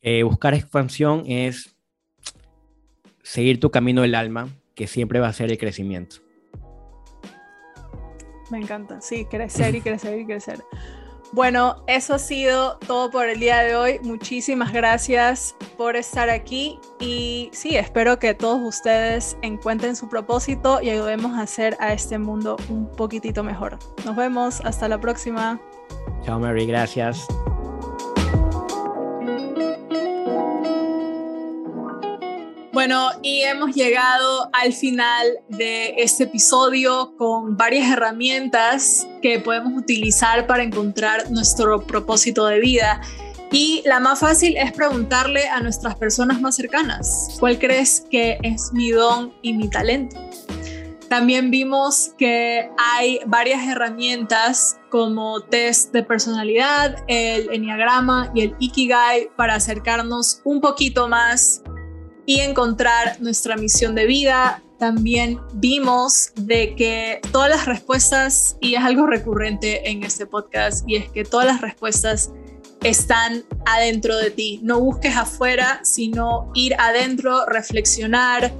Eh, 0.00 0.22
buscar 0.22 0.54
expansión 0.54 1.24
es 1.26 1.76
seguir 3.24 3.58
tu 3.58 3.72
camino 3.72 4.02
del 4.02 4.14
alma, 4.14 4.48
que 4.76 4.86
siempre 4.86 5.18
va 5.18 5.28
a 5.28 5.32
ser 5.32 5.50
el 5.50 5.58
crecimiento. 5.58 6.16
Me 8.52 8.58
encanta, 8.58 9.00
sí, 9.00 9.24
crecer 9.24 9.74
y 9.74 9.80
crecer 9.80 10.18
y 10.18 10.26
crecer. 10.26 10.62
Bueno, 11.32 11.76
eso 11.86 12.12
ha 12.12 12.18
sido 12.18 12.76
todo 12.86 13.10
por 13.10 13.30
el 13.30 13.40
día 13.40 13.60
de 13.60 13.74
hoy. 13.74 13.98
Muchísimas 14.02 14.74
gracias 14.74 15.56
por 15.78 15.96
estar 15.96 16.28
aquí 16.28 16.78
y 17.00 17.48
sí, 17.54 17.78
espero 17.78 18.18
que 18.18 18.34
todos 18.34 18.60
ustedes 18.60 19.38
encuentren 19.40 19.96
su 19.96 20.10
propósito 20.10 20.82
y 20.82 20.90
ayudemos 20.90 21.32
a 21.32 21.40
hacer 21.40 21.78
a 21.80 21.94
este 21.94 22.18
mundo 22.18 22.58
un 22.68 22.90
poquitito 22.90 23.42
mejor. 23.42 23.78
Nos 24.04 24.16
vemos, 24.16 24.60
hasta 24.60 24.86
la 24.86 25.00
próxima. 25.00 25.58
Chao 26.22 26.38
Mary, 26.38 26.66
gracias. 26.66 27.26
Bueno, 32.84 33.12
y 33.22 33.42
hemos 33.42 33.76
llegado 33.76 34.50
al 34.52 34.72
final 34.72 35.38
de 35.48 35.94
este 35.98 36.24
episodio 36.24 37.14
con 37.16 37.56
varias 37.56 37.88
herramientas 37.88 39.06
que 39.22 39.38
podemos 39.38 39.80
utilizar 39.80 40.48
para 40.48 40.64
encontrar 40.64 41.30
nuestro 41.30 41.86
propósito 41.86 42.44
de 42.46 42.58
vida. 42.58 43.00
Y 43.52 43.82
la 43.84 44.00
más 44.00 44.18
fácil 44.18 44.56
es 44.56 44.72
preguntarle 44.72 45.46
a 45.48 45.60
nuestras 45.60 45.94
personas 45.94 46.40
más 46.40 46.56
cercanas, 46.56 47.36
¿cuál 47.38 47.60
crees 47.60 48.04
que 48.10 48.38
es 48.42 48.72
mi 48.72 48.90
don 48.90 49.32
y 49.42 49.52
mi 49.52 49.70
talento? 49.70 50.16
También 51.08 51.52
vimos 51.52 52.14
que 52.18 52.68
hay 52.78 53.20
varias 53.26 53.64
herramientas 53.68 54.76
como 54.90 55.40
test 55.42 55.92
de 55.92 56.02
personalidad, 56.02 56.96
el 57.06 57.48
enneagrama 57.52 58.32
y 58.34 58.40
el 58.40 58.56
ikigai 58.58 59.28
para 59.36 59.54
acercarnos 59.54 60.40
un 60.42 60.60
poquito 60.60 61.06
más 61.06 61.62
y 62.26 62.40
encontrar 62.40 63.20
nuestra 63.20 63.56
misión 63.56 63.94
de 63.94 64.06
vida. 64.06 64.62
También 64.78 65.40
vimos 65.54 66.32
de 66.34 66.74
que 66.74 67.20
todas 67.30 67.50
las 67.50 67.66
respuestas, 67.66 68.56
y 68.60 68.74
es 68.74 68.82
algo 68.82 69.06
recurrente 69.06 69.90
en 69.90 70.02
este 70.02 70.26
podcast, 70.26 70.84
y 70.88 70.96
es 70.96 71.08
que 71.10 71.24
todas 71.24 71.46
las 71.46 71.60
respuestas 71.60 72.30
están 72.82 73.44
adentro 73.64 74.16
de 74.16 74.30
ti. 74.30 74.60
No 74.62 74.80
busques 74.80 75.16
afuera, 75.16 75.80
sino 75.84 76.50
ir 76.54 76.74
adentro, 76.78 77.46
reflexionar, 77.46 78.52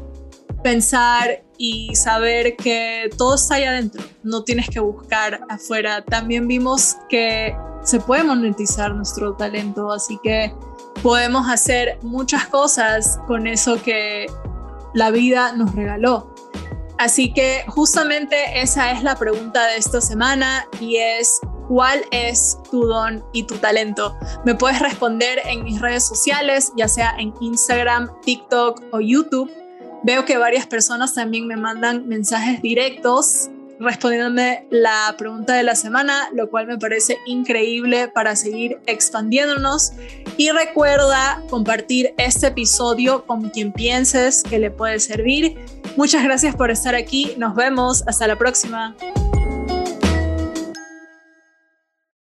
pensar 0.62 1.42
y 1.58 1.94
saber 1.96 2.56
que 2.56 3.10
todo 3.18 3.34
está 3.34 3.56
ahí 3.56 3.64
adentro. 3.64 4.02
No 4.22 4.44
tienes 4.44 4.68
que 4.68 4.80
buscar 4.80 5.40
afuera. 5.48 6.04
También 6.04 6.46
vimos 6.46 6.96
que 7.08 7.54
se 7.82 7.98
puede 8.00 8.22
monetizar 8.22 8.94
nuestro 8.94 9.34
talento, 9.34 9.90
así 9.90 10.18
que 10.22 10.54
podemos 11.02 11.48
hacer 11.50 11.98
muchas 12.02 12.46
cosas 12.46 13.18
con 13.26 13.46
eso 13.46 13.82
que 13.82 14.26
la 14.94 15.10
vida 15.10 15.52
nos 15.52 15.74
regaló. 15.74 16.32
Así 16.98 17.32
que 17.32 17.64
justamente 17.66 18.62
esa 18.62 18.92
es 18.92 19.02
la 19.02 19.16
pregunta 19.16 19.66
de 19.66 19.76
esta 19.76 20.00
semana 20.00 20.66
y 20.80 20.96
es 20.96 21.40
cuál 21.66 22.04
es 22.12 22.58
tu 22.70 22.86
don 22.86 23.24
y 23.32 23.42
tu 23.44 23.56
talento. 23.56 24.16
Me 24.44 24.54
puedes 24.54 24.78
responder 24.78 25.40
en 25.44 25.64
mis 25.64 25.80
redes 25.80 26.06
sociales, 26.06 26.72
ya 26.76 26.86
sea 26.86 27.14
en 27.18 27.34
Instagram, 27.40 28.08
TikTok 28.20 28.82
o 28.92 29.00
YouTube. 29.00 29.50
Veo 30.04 30.24
que 30.24 30.36
varias 30.36 30.66
personas 30.66 31.14
también 31.14 31.46
me 31.48 31.56
mandan 31.56 32.06
mensajes 32.06 32.62
directos 32.62 33.50
respondiéndome 33.82 34.66
la 34.70 35.14
pregunta 35.18 35.54
de 35.54 35.62
la 35.62 35.74
semana, 35.74 36.28
lo 36.32 36.48
cual 36.50 36.66
me 36.66 36.78
parece 36.78 37.18
increíble 37.26 38.08
para 38.08 38.36
seguir 38.36 38.78
expandiéndonos. 38.86 39.92
Y 40.36 40.50
recuerda 40.50 41.42
compartir 41.50 42.14
este 42.18 42.48
episodio 42.48 43.26
con 43.26 43.50
quien 43.50 43.72
pienses 43.72 44.42
que 44.42 44.58
le 44.58 44.70
puede 44.70 45.00
servir. 45.00 45.58
Muchas 45.96 46.24
gracias 46.24 46.54
por 46.56 46.70
estar 46.70 46.94
aquí. 46.94 47.34
Nos 47.36 47.54
vemos. 47.54 48.04
Hasta 48.06 48.26
la 48.26 48.36
próxima. 48.36 48.94